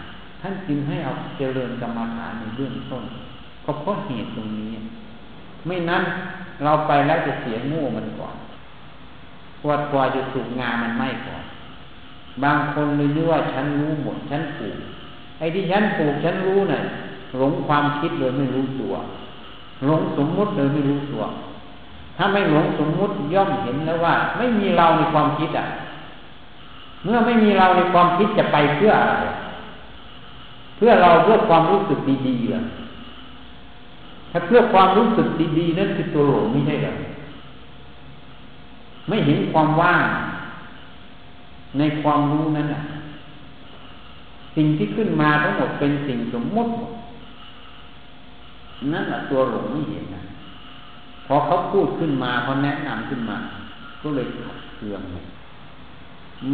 [0.40, 3.05] ท่านจึงให้เอาเจริญกรรมฐานในเบื้องต้น
[3.64, 4.73] ก็เพราะเหตุตรงนี้
[5.66, 6.03] ไม่นั้น
[6.64, 8.37] เราไปแล้วจะเสียงูมันก่อน
[9.62, 11.44] ปวดกว่าจะสุกงานมันไม่ก่อน
[12.42, 14.77] บางคนเลยนึกว่าฉันรู้หมดฉันปลูก
[15.38, 16.81] ไอ้ที่ฉันปลูกฉันรู้น่ะ
[17.38, 18.94] หลงความคิดเลยไม่รู้ตัว
[19.87, 21.23] หลงสมมุติเลยไม่รู้ตัว
[22.16, 25.66] ถ้าไม่หลงสมมุติย่อมเห็นแล้วว่า ไม่มีเราในความคิดอะ
[27.04, 29.16] เมื่อไม่มีเราในความคิดจะไปเพื่ออะไร
[30.76, 32.61] เพื่อเราเพื่อความรู้สึกดีๆเหรอ
[34.30, 36.94] ถ้าเพื่อความรู้สึกดีๆนั่นคือตัวหลงไม่ใช่หรอ
[39.08, 40.04] ไม่เห็นความว่าง
[41.78, 42.82] ในความรู้นั้นอะ
[44.56, 46.72] สิ่งที่ขึ้นมาทั้งหมดเป็นสิ่งสมมติ
[48.92, 50.22] นั่นแหละตัวหลงไม่เห็นนะ
[51.26, 53.37] พอเขาพูดขึ้นมาเขาแนะนำขึ้นมา
[54.02, 55.02] ก็เลยขัดเคือง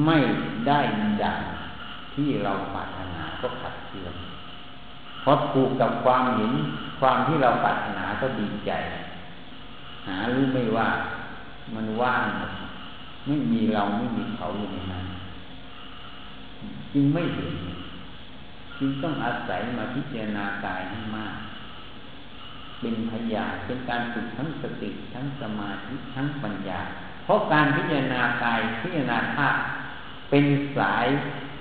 [0.05, 0.19] ไม่
[0.67, 0.81] ได้
[1.23, 1.41] ดัง
[2.15, 4.15] ที่เราปรารถนาก็ขัดเคือง
[5.25, 6.53] พราะถูกกับความเห็น
[7.01, 8.73] ความที่เราปรารถนาก็ดีใจ
[10.07, 10.89] หารู้ไม่ว่า
[11.75, 12.25] มันว่าง
[13.27, 15.07] ไม่มีเราไม่มีเขาอยู่ในนั้น
[16.93, 17.55] จึงไม่เห็น
[18.79, 21.35] จึงต้องอาศัยมาพิจารณากายให้มาก
[22.81, 26.81] เป็นพยาเป็นการฝึกทั้งสติทั้งสมาธิทั้งปัญญา
[27.25, 29.61] เพราะการพิจารณากายพิจารณาธาตุ
[30.31, 30.45] เป็น
[30.77, 31.07] สาย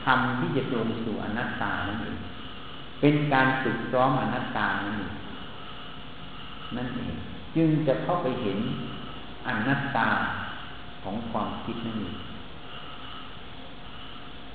[0.04, 2.18] ธรรมที่จะลงสู่อนัตตานั่นเอง
[3.02, 5.14] เป็นการฝึกซ้อมอนัตตานั่นเอง
[6.76, 7.14] นั่นเอง
[7.56, 8.60] จึงจะเข้าไปเห็น
[9.48, 10.10] อนัตตา
[11.04, 12.16] ของความคิดนั่นเอง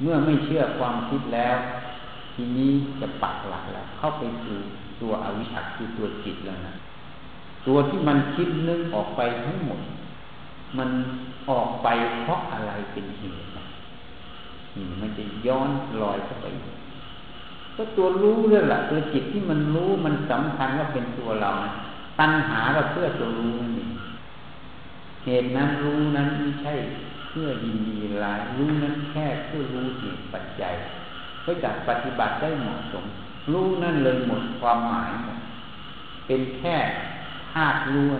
[0.02, 1.56] เมื่อไม่เชื่อความคิดแล้ว
[2.34, 4.58] ทีนี้จะปักหลักแล้ว เข้าไปสู่
[5.00, 6.74] ตัวอวิชชาคือตัวจิตแล้วนะ
[7.66, 9.80] ตัวที่มันคิดนึกออกไปทั้งหมด
[10.78, 10.90] มัน
[11.48, 11.88] ออกไป
[12.22, 13.48] เพราะอะไรเป็นเหตุ
[14.74, 15.70] นี่มันจะย้อน
[16.02, 16.46] ลอยเข้าไป
[17.76, 21.72] ก็ตัวรู้เรื่องแหละตัวจิตที่มันรู้มันสำคัญว่าเป็นตัวเรานะ
[22.20, 23.86] ตัณหาเราเพื่อตัวรู้นั่
[25.24, 26.74] เหตุนั้นรู้นั้นไม่ใช่
[27.28, 30.74] เพื่อยินดีลายรู้นั้นแค่เพื่อรู้เหตุปัจจัย
[31.42, 33.04] เพื่อจัดปฏิบัติได้เหมาะสม
[33.52, 35.38] รู้นั่นเลยหมดความหมายหมด
[36.26, 36.76] เป็นแค่
[37.52, 38.10] ธาตุรู้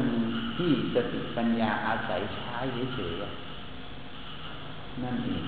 [0.56, 2.56] ที่สติปัญญาอาศัยใช้
[2.94, 5.44] เฉยๆนั่นเอง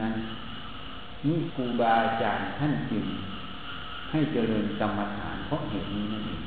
[0.00, 0.14] นั่น
[1.26, 3.04] นี่ครูบาอาจารย์ท่านจึง
[4.10, 6.42] ให้เจริญกรรมฐานเพราะเหตุนี้นั่นเอง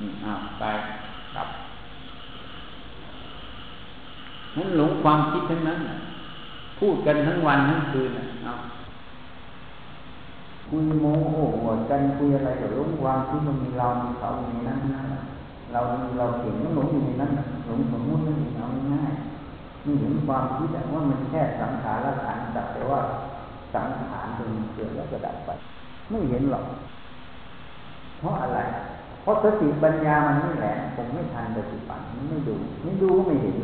[0.00, 0.64] นี่อ้าวไป
[1.34, 1.48] กลับ
[4.56, 5.80] นั้นหลงความคิดทั้งนั้น
[6.78, 8.10] พูดกันทั้งวันทั้งคืน
[8.44, 8.52] เอา
[10.72, 15.02] คุยโมโหหัวกันคุยอะไรก็หลงความคิดมันมีเรามีเขามีนั้นนะ
[15.72, 15.80] เรา
[16.18, 17.32] เราเก่งมันหลงอยู่ในนั้น
[17.66, 19.12] หลงสมมตินั่นเองเอาง่าย
[19.84, 22.38] นี่เห็นความคิดว่ามันแค่สังขารละขัน
[22.74, 23.00] แต่ว่า
[23.74, 25.50] สังขารเป็นเกิดแล้วก็ดับไป
[26.10, 26.64] ไม่เห็นหรอก
[28.18, 28.58] เพราะอะไร
[29.22, 32.54] เพราะสติปัญญามันไม่แหลมผมไม่ทันปฏิบัติมันไม่ดู
[32.84, 33.56] ไม่ดูก็ไม่เห็น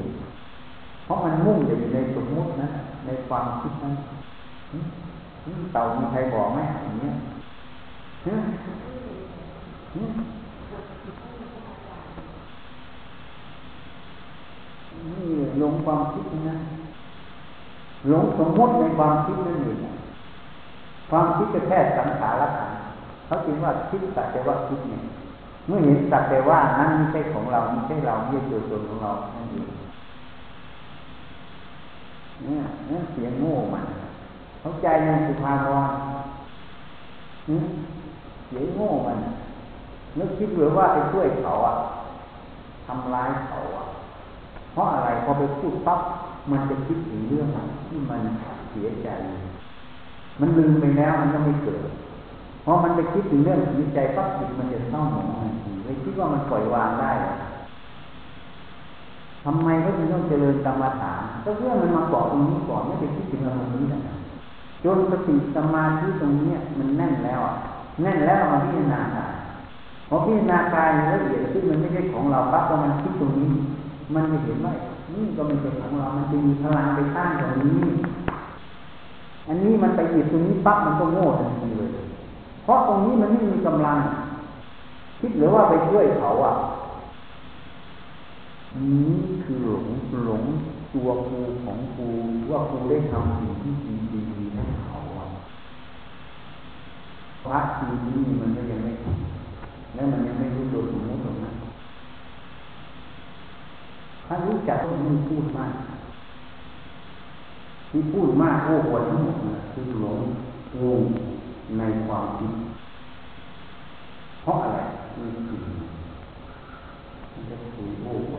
[1.05, 2.69] เพราะมันมุ่งอยู่ในสมมุตินะ
[3.07, 3.95] ในความคิดนั้น
[5.73, 7.15] เต่ามีใครบอกไหมอย่างเงี้ย
[9.97, 10.07] นี่
[15.59, 16.57] หลงความคิดนะ
[18.09, 19.79] หลงสมมติในความคิดนั่นเอง
[21.11, 22.71] ความคิดจะแค่สังขารขัน
[23.27, 25.03] เขาคิดว่าคิดแต่แต่ว่าคิดเนี่ย
[25.67, 29.69] เมื่อเห็นสักแต่ว่านั้นไม่ใช่ของเราไม่ใช่เราไม่ใช่ตัวตนของเรานั่นเอง
[32.43, 34.06] เนี่ยนั่นเสียงโง่มาน
[34.67, 35.75] เขาใจยังสุภาพร
[38.47, 39.19] เสียโง่มัน
[40.19, 41.75] นึกคิดหรือว่าไปช่วยเขาอะ
[42.87, 43.85] ทำร้ายเขาอะ
[44.73, 46.01] เพราะอะไรพอไปพูดปั๊บ
[46.51, 47.47] มันจะคิดถึงเรื่อง
[47.89, 48.21] ที่มัน
[48.71, 49.09] เสียใจ
[50.41, 51.83] มันลืมไปแล้วมันก็ไม่เกิด
[52.63, 57.13] เพราะมันไปคิดถึงเรื่องเสียใจปั๊บจิตมันจะเศร้าหมองทันทีเลยคิดว่ามันปล่อยวางได้
[59.45, 64.01] ทำไมเขาถึงต้องเจริญกรรมฐานก็เพื่อมันมาเกาะตรงนี้ก่อนไม่ไปคิดถึงอารมณ์นี้นะ
[64.87, 67.41] จนสติสมาธิตรงนี้มันแน่นแล้ว
[68.03, 69.01] แน่นแล้วมาพิจารณา
[70.09, 73.51] พอพิจารณากายละเอียดขึ้นมันไม่ใช่ของเราปั๊บพอมันคิดตรงนี้
[74.15, 74.73] มันจะเห็นว่า
[75.15, 77.81] นี่ก็ไม่ใช่ของเรา มันจะมีพลังไปต้านตรงนี้
[79.49, 81.89] อันนี้มันไปหยิบตรงนี้ปั๊บมันก็โง่ทันทีเลย
[82.65, 83.99] เพราะตรงนี้มันไม่มีกำลัง
[85.21, 86.55] คิดหรือว่าไปช่วยเขาอะ
[88.83, 89.13] นี้
[89.45, 89.85] คือหลง
[90.27, 90.43] หลง
[90.95, 92.09] ตัวกูของกู
[92.51, 93.73] ว่ากูได้ทำสิ่งที่
[94.13, 94.99] ดีดีให้เขา
[97.47, 99.19] พระทีนี้มันก็ยังไม่ถึง
[99.95, 101.55] แล้วมันยังไม่รู้ตัวสมมติตรงนั้น
[104.27, 105.73] ถ้ารู้จักก็ไม่พูดมาก
[107.91, 109.37] ที่พูดมากโอ้โหทั้งหมด
[109.73, 110.21] คือหลง
[110.81, 111.03] งง
[111.79, 112.53] ในความคิด
[114.43, 114.79] เพราะอะไร
[115.13, 115.27] คือ
[117.33, 118.35] มันจะคุยโอ้โห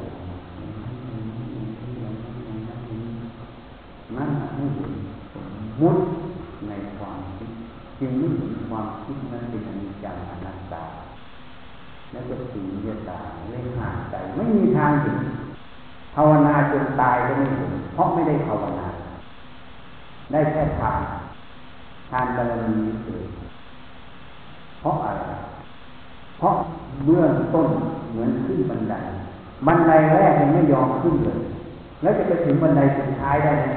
[4.16, 4.94] นั่นไม่เห็น
[5.82, 5.98] มุด
[6.68, 7.52] ในความคิด
[8.00, 10.86] จึงไม่เห็น ความคิดนั้นเป็นอนิจจังอนัตตา
[12.12, 13.20] แล้วก็สียตา
[13.52, 15.18] เล่นห่างใจไม่มีทางถึง
[16.16, 18.88] ภาวนาจนตายก็ไม่เห็นเพราะไม่ได้ภาวนา
[20.32, 21.02] ได้แค่ทาน
[22.10, 23.24] ทานบารมีเฉย
[24.80, 25.24] เพราะอะไร
[26.38, 26.54] เพราะ
[27.06, 27.68] เบื้องต้น
[28.12, 28.96] เหมือนขึ้นบันได
[29.68, 31.40] บันไดแรกยังไม่ยอมขึ้นเลย
[32.02, 33.74] แล้วจะไปถึงบันไดสุดท้ายได้ไหม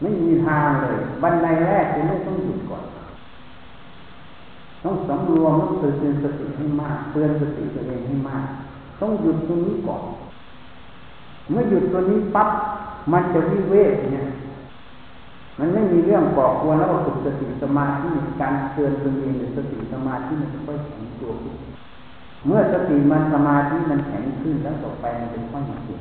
[0.00, 2.84] ไม่มีทางเลยบันไดแรกคุณไม่ต้องหยุดก่อน
[4.84, 8.44] ต้องสำรวมต้องเตือนสติให้มากเตือนสติตัวเองให้มาก
[9.00, 10.04] ต้องหยุดตรงนี้ก่อน
[11.50, 12.48] เมื่อหยุดตัวนี้ปั๊บ
[13.12, 14.26] มันจะวิเวกเนี่ย
[15.58, 18.08] มันไม่มีเรื่องก่อกวนแล้วก็ฝึกสติสมาธิ
[18.40, 21.54] การเตือนตัวเองหรือสติสมาธิมันค่อยแข็งตัวขึ้น
[22.46, 26.00] เมื่อสติมันสมาธิมันแข็งขึ้นแล้วต่อไปมันจะค่อยมาเก่ง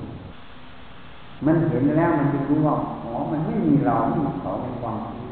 [1.46, 5.24] มันเห็นแล้วมันจะรู้ว่าอ๋อมันไม่มีเราไม่มีเขาในความคิด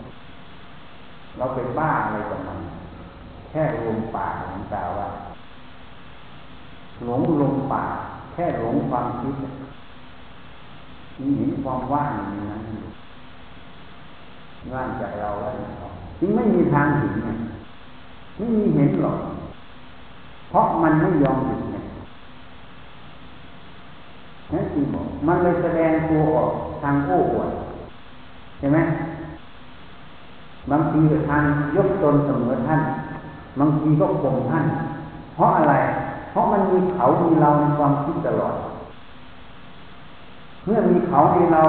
[1.37, 2.59] เราไปบ้าอะไรกับมัน
[3.49, 5.07] แค่ลมปากของตาว่า
[7.05, 7.91] หลงลมปาก
[8.33, 9.35] แค่หลงความคิด
[11.19, 12.61] นี่เห็นความว่างอย่างนั้น
[14.73, 15.53] ว่างจากเราแล้ว
[16.19, 17.13] จึงไม่มีทางเห็น
[18.37, 19.17] ไม่มีเห็นหรอก
[20.49, 21.66] เพราะมันไม่ยอมหยุด
[24.53, 26.49] นั่นจริงบอกมันเลยแสดงตัวออก
[26.81, 27.49] ทางโอ้อวด
[28.59, 28.79] ใช่ไหม
[30.71, 31.43] บางทีก็ทาง
[31.75, 32.81] ยกตนเสมอท่าน
[33.59, 34.65] บางทีก็ข่มท่าน
[35.35, 35.73] เพราะอะไร
[36.31, 38.55] เพราะมันมีเขา มีเราในความคิดตลอด
[40.65, 41.61] เมื่อมีเขามีเรา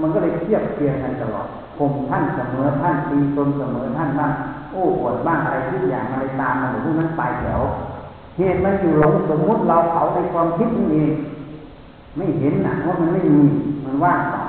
[0.00, 1.46] มันก็เลยเทียบเทียงกันตลอด
[1.78, 4.32] ข่มท่านเสมอท่านตีตนเสมอท่านบ้าง
[4.72, 7.60] โอ้อวดบ้างอะไรทุกอย่างอะไรตามมาหรือพวกนั้นไปแถว
[8.38, 11.12] เหตุมันอยู่หลงสมมุติเราเขาในความคิดนี่เอง
[12.16, 13.42] ไม่เห็นนะว่ามันไม่มี
[13.84, 14.42] มันว่างเปล่า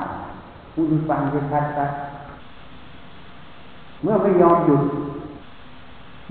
[0.73, 1.91] ผู้ดูฟังจะชัดชัด
[4.03, 4.83] เมื่อไม่ยอมหยุด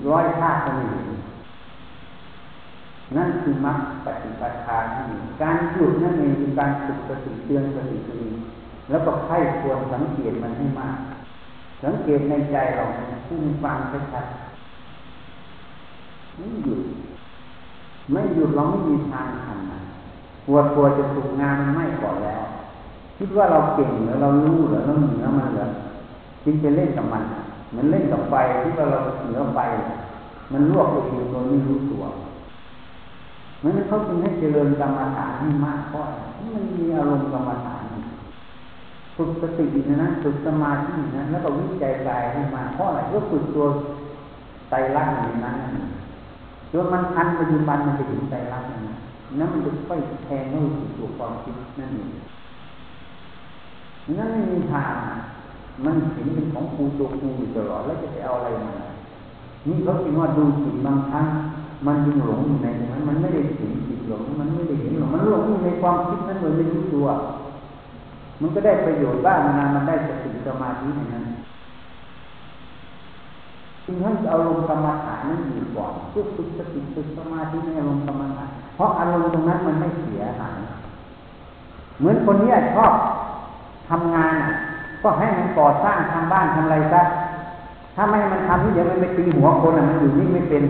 [0.09, 1.07] ร้อยท่าก็ไม่เห็น
[3.15, 5.05] นั่นคือมรรคปฏิปทาที่
[5.41, 8.35] การหยุดนั่นเองคือการฝึกสติเตือนสติตัวเอง
[8.89, 10.97] แล้วก็ไข้ควรสังเกตมันให้มาก
[11.83, 12.83] สังเกตในใจเรา
[13.27, 13.77] ผู้ฟัง
[14.13, 16.81] ชัดๆไม่หยุด
[18.11, 19.54] ไม่หยุดเราไม่มีทางทำนะ
[20.45, 22.43] กลัวกลัวจะถูกงานไม้ก่อนแล้ว
[23.17, 25.65] คิดว่าเราเก่งหรือเรารู้หรือเราเหนือมันเหรอ
[26.43, 27.23] จึงไปเล่นกับมัน
[27.69, 28.33] เหมือนเล่นกับไฟ
[28.63, 29.59] คิดว่าเราเหนือไฟ
[30.51, 32.03] มันลวกตัวเองโดยไม่รู้ตัว
[33.63, 36.05] มันเขาจึงให้เจริญกรรมฐานให้มากเพราะ
[36.53, 37.83] มันมีอารมณ์กรรมฐาน
[39.15, 43.65] ฝึกสตินะนะฝึกสมาธินะแล้วก็วิจัยกายให้มาเพราะอะไรก็ฝึกตัว
[44.69, 45.55] ไตรลักษณ์อย่างนั้น
[46.71, 48.97] จนมันทันปัจจุบันมันจะถึงไตรลักษณ์นะ
[49.39, 52.09] นั่นมันจะค่อยแทงเข้าสู่ตัวความคิดนั่นเอง
[54.17, 54.93] นั่นไม่มีทาง
[55.85, 58.73] มันเห็นเป็นของครูตัวครูอยู่ตลอดแล้วจะไปเอาอะไรมา
[59.67, 61.27] นี่เขาคิดว่าดูจิตบางครั้ง
[61.85, 67.07] มันยังหลงอยู่ในนั้นมันไม่ได้เห็นจิตหลงมันไม่ได้เห็นหลงมันหลงอยู่ในความคิดนั้นโดยไม่รู้ตัว
[68.41, 71.25] มันก็ได้ประโยชน์บ้างนะมันได้สติสมาธิในนั้น
[73.85, 80.57] จึงให้เอาลงกรรมฐานนั้นอยู่ก่อนเพื่อฝึกสติฝึกสมาธิในอารมณ์กรรมฐาน เพราะอารมณ์ตรงนั้นมันไม่เสียหาย
[81.99, 82.93] เหมือนคนนี้ชอบ
[83.89, 84.33] ทำงาน
[85.03, 87.01] ก็ให้มันก่อสร้างทำบ้านทำอะไรซะ
[87.95, 90.63] ถ้าไม่มันทำนี่เดี๋ยวมันไปตีหัวคนอะมันอยู่นิ่งไม่เป็น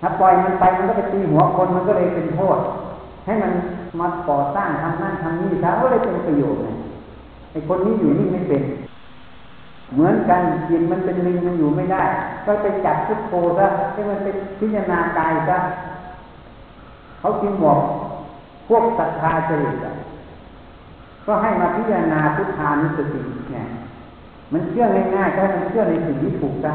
[0.00, 2.58] ถ้าปล่อยมันไปมันก็ไปตีหัวคนมันก็เลยเป็นโทษ
[3.24, 3.52] ให้มัน
[4.00, 6.68] มาก่อสร้างทำนั่นทำนี่ซะก็เลยเป็นประโยชน์ไง
[7.52, 8.62] ไอ้คนนี้อยู่นิ่งไม่เป็น
[9.92, 12.02] เหมือนกันจิตมันเป็นลิงมันอยู่ไม่ได้
[12.44, 15.58] ก็ไปจับพุทโธซะให้มันเป็นพิจารณากายซะ
[17.26, 17.80] เขาจึงบอก
[18.68, 19.86] พวกศรัทธาจริต
[21.26, 23.20] ก็ให้มาพิจารณาพุทธานุสติ
[23.50, 23.66] เนี่ย
[24.52, 26.72] มันเชื่อง่ายๆก็ให้มันเชื่อในสิ่งที่ถูกซะ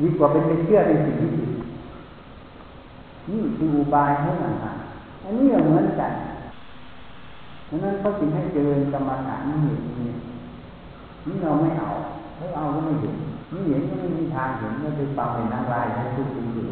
[0.00, 1.50] ดีกว่าเป็นไปเชื่อในสิ่งที่ผิด
[3.30, 4.52] นี่คืออุบายให้มัน
[5.24, 6.12] อันนี้เหมือนกัน
[7.66, 10.10] เพราะนั้นเขาจึงให้เจริญกรรมฐานนี่นี่
[11.26, 11.88] นี่เราไม่เอา
[12.38, 13.14] ถ้าเอาก็ไม่เห็น
[13.52, 16.68] นี่เห็นก็ไม่มีทางเห็นก็ไปฟังเป็นนารายให้ทุกทีอยู่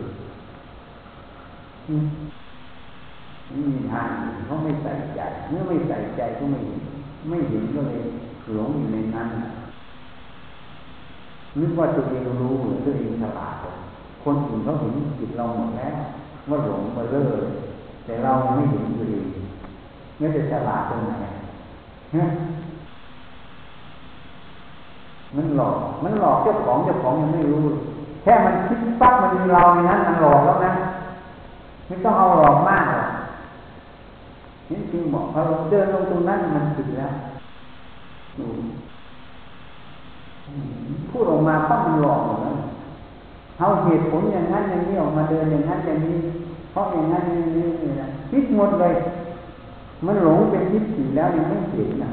[3.49, 4.09] ไม่มีทาง
[4.47, 6.81] เขาไม่ใส่ใจ เมื่อไม่ใส่ใจก็ไม่เห็น
[7.29, 8.03] ไม่เห็นก็เลย
[8.53, 9.29] หลงอยู่ในนั้น
[11.59, 13.55] นึกว่าตัวเองรู้หรือตัวเองฉลาด
[14.25, 15.95] คนอื่นเขาเห็นจิตเราหมดแล้ว
[16.49, 17.43] ว่าหลงมาเลิก
[18.05, 19.19] แต่เราไม่เห็นอยู่ดี
[20.21, 21.13] นี่จะฉลาดตรงไหน
[22.17, 22.25] ฮะ
[25.37, 27.65] มันหลอก มันหลอกเจ้าของเจ้าของยังไม่รู้
[28.23, 30.73] แค่มันคิดปั๊บมันมีเราในนั้นมันหลอกแล้วนะ
[31.87, 32.98] ไม่ต้องเอาหลอกมากหรอก
[34.71, 37.13] นี่จริงบอกพอเราเดินลงตรงนั้นมันผิดแล้ว
[41.11, 42.57] พูดออกมาปั๊บมันหลอกหมดแล้ว
[43.59, 46.19] เอาเหตุผลอย่างนั้นอย่างนี้ออกมาเดินอย่างนั้นอย่างนี้
[46.71, 48.95] เพราะอย่างนั้นอย่างนี้นี่นะคิดหมดเลย
[50.07, 52.11] มันหลงเป็นทิฏฐิแล้วยังไม่เห็นนะ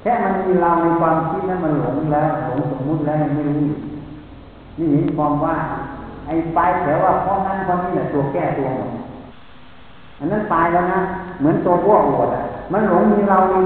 [0.00, 3.56] แค่มันมีเราในความคิดนั้นมันหลงแล้วหลงสมมุติแล้วยังไม่รู้
[4.78, 5.56] นี่เห็นความว่า
[6.26, 8.90] ไอ้ปลายแถวว่าเพราะนั้นเพราะนี้แหละตัวแก้ตัวหมด
[10.18, 11.00] อันนั้นตายแล้วนะ
[11.38, 13.60] เหมือนตัวพวกอวดอะ มันหลงมีเรามี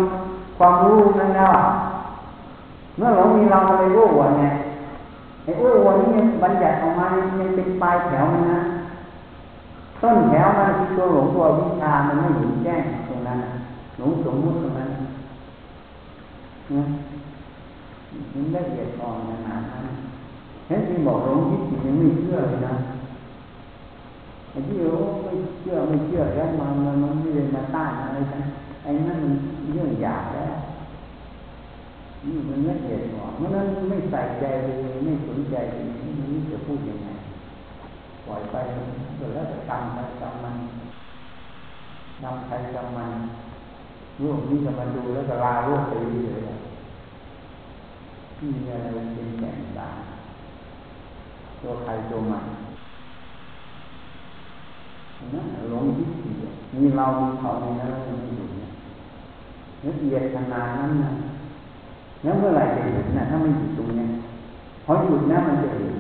[0.59, 1.53] ความรู้นั่นแล้ว
[2.97, 4.45] เมื่อหลงมีเราเลยรู้อวดไง
[5.45, 8.61] ไอ้อ้วนนี่บัญญัติออกมายังเป็นปลายแถวมันนะ
[10.03, 13.39] ต้นแถวมันคือตัวหลงตัววิชามันไม่เห็นแจ้งตรงนั้น
[13.99, 14.89] หลงสมมุติตรงนั้น
[16.75, 16.85] นะ
[18.33, 19.85] มันละเอียดอ่อนขนาดนั้น
[20.66, 22.75] เห็นที่บอกหลงทิฏฐิยังไม่เชื่อเลยนะ
[24.53, 28.42] ไอ้ที่โอ้ไม่เชื่อไม่เชื่อแล้วมันมันมันไม่เลยมาต้านอะไรกัน
[28.82, 29.34] ไอ้นั่นมัน
[29.72, 30.55] เรื่องหยาบแล้ว
[32.26, 35.84] นี่มันละเอียดอ่อนเพราะนั้นไม่ใส่ใจเลยไม่สนใจเลย
[36.32, 37.09] นี่จะพูดยังไง
[38.26, 38.57] ปล่อยไป
[39.16, 40.57] เกิดแล้วจะกรรมใครกรรมมัน
[42.22, 43.11] นำใครกรรมมัน
[44.20, 46.40] โลกนี้จะมาดูแล้วก็ลาโลกไปเลย
[48.36, 49.98] ที่มีอะไรเป็นแก่นสาร
[51.61, 52.44] ตัวใครตัวมัน
[55.35, 56.31] นะหลงทิฏฐิ
[56.75, 58.70] มีเรามีเขาในนั้นมันอยู่เนี่ย
[59.85, 61.12] ละเอียดขนาดนั้นนะ
[62.23, 64.07] แล้วเมื่อไหร่จะเห็นนะถ้าไม่หยุดตรงนี้
[64.85, 65.93] พอหยุดนะมันจะเห็น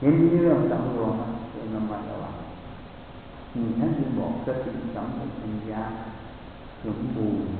[0.00, 1.14] เห็นเรื่องสำรวม
[1.50, 2.34] เรื่องระมัดระวัง
[3.54, 5.82] นี่ท่านจึงบอกสติสัมปชัญญะ
[6.84, 7.52] สมบูรณ์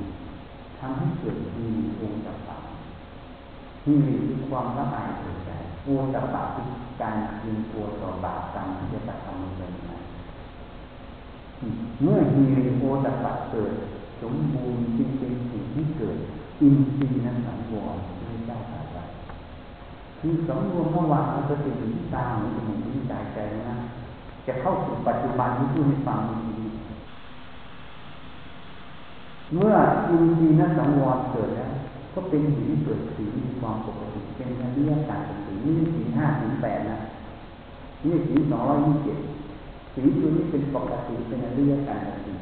[0.79, 1.69] ทำให้เกิดมี
[2.01, 4.15] องค์ต่างๆที่มี
[4.47, 5.51] ความละอายเกิดใจ
[5.83, 6.65] โอตบะคือ
[7.01, 13.73] การยิงตัวต่อบาปกรรมที่จะทำเป็นไเมื่อฮีริโอตบะเกิด
[14.21, 16.17] สมบูรณ์จริงเป็นสิ่งที่เกิด
[16.61, 17.95] อินทรีย์นั้นสังวร
[18.25, 18.99] ไม่ได้อะไร
[20.19, 23.39] คือสำรวมระหว่างสติหูตาหูจมูกลิ้นกายใจ
[23.69, 23.75] นะ
[24.47, 26.63] จะเข้าสู่ปัจจุบันที่พูดให้ฟังดี
[29.53, 29.75] เมื่อ
[30.09, 31.73] อินทรีย์นั้นสังวรเกิดแล้ว
[32.13, 36.97] ก็เป็นหินเกิดสีมีความปกติเป็นอริยสัจสีนี่สีห้าสีแปดนะ
[38.03, 39.17] นี่สีสองร้อยยี่สิบ
[39.93, 42.33] เจ็ดสีตัวนี้เป็นปกติเป็นอริยสัจสี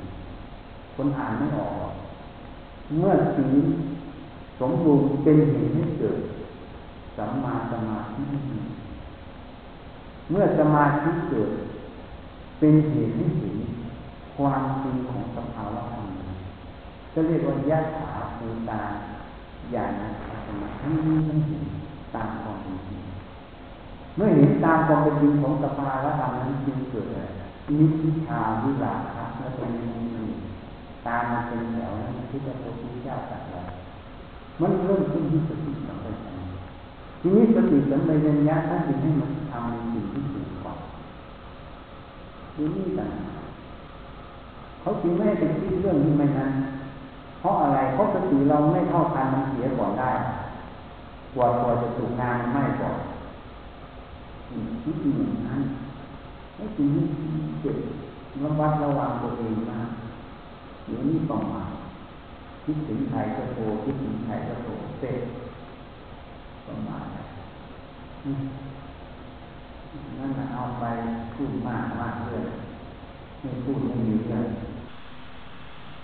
[0.95, 1.93] คนอ่านไม่ออก
[2.99, 3.47] เมื่อสี
[4.59, 6.19] สมบูรณ์เป็นเหตุให้เกิด
[7.17, 8.23] สัมมาสมาธิ
[10.29, 11.51] เมื่อสมาธิเกิด
[12.59, 13.57] เป็นเหตุให้เห็น
[14.37, 16.07] ความจริงของสภาวะธรรม
[17.13, 18.81] ก็เรียกว่ายะถาภูตา
[19.73, 21.63] ญาณธรรมทั้งนี้ทั้งสิ้น
[22.15, 23.01] ตามความเป็นจริง
[24.15, 27.07] เมื่อเห็นตามความเป็นจริงของสภาวะธรรมนั้นจึงเกิด
[27.79, 29.91] นิพพิทาวิราคะและตรงนี้
[31.07, 33.61] ตามมาเป็นแถวนั้นที่พระพุทธเจ้าตรัสไว้
[34.61, 36.63] มันเริ่มขึ้นที่สติสัมปชัญญะ
[37.21, 40.73] ทีนี้สติสัมปชัญญะท่านจึงให้มันทำในสิ่งที่ถูกกว่า
[42.55, 43.11] ดูนี่ต่าง
[44.81, 46.51] เขาจึงไม่ให้เป็นคิดเรื่องนี้ไม่นั้น
[47.39, 50.11] เพราะอะไรเพราะสติเราไม่เท่าทันมันเสียก่อนได้
[51.35, 52.97] กว่ากว่าจะถูกงานไม่ก่อน
[54.83, 55.61] คิดอย่างนั้น
[56.61, 56.91] ไม่จริง
[57.61, 57.77] เจ็บ
[58.43, 59.81] ระวัดระวังตัวเองนะ
[60.85, 61.61] เดี๋ยวนี้ต่อมา
[62.63, 65.21] คิดถึงใครก็โทรคิดถึงใครก็โทรเสร็จ
[66.67, 67.05] ประมาณ
[70.19, 70.85] นั่นเอาไป
[71.35, 72.45] พูดมากมากเลย
[73.41, 74.45] ไม่พูดไม่มีเรื่อง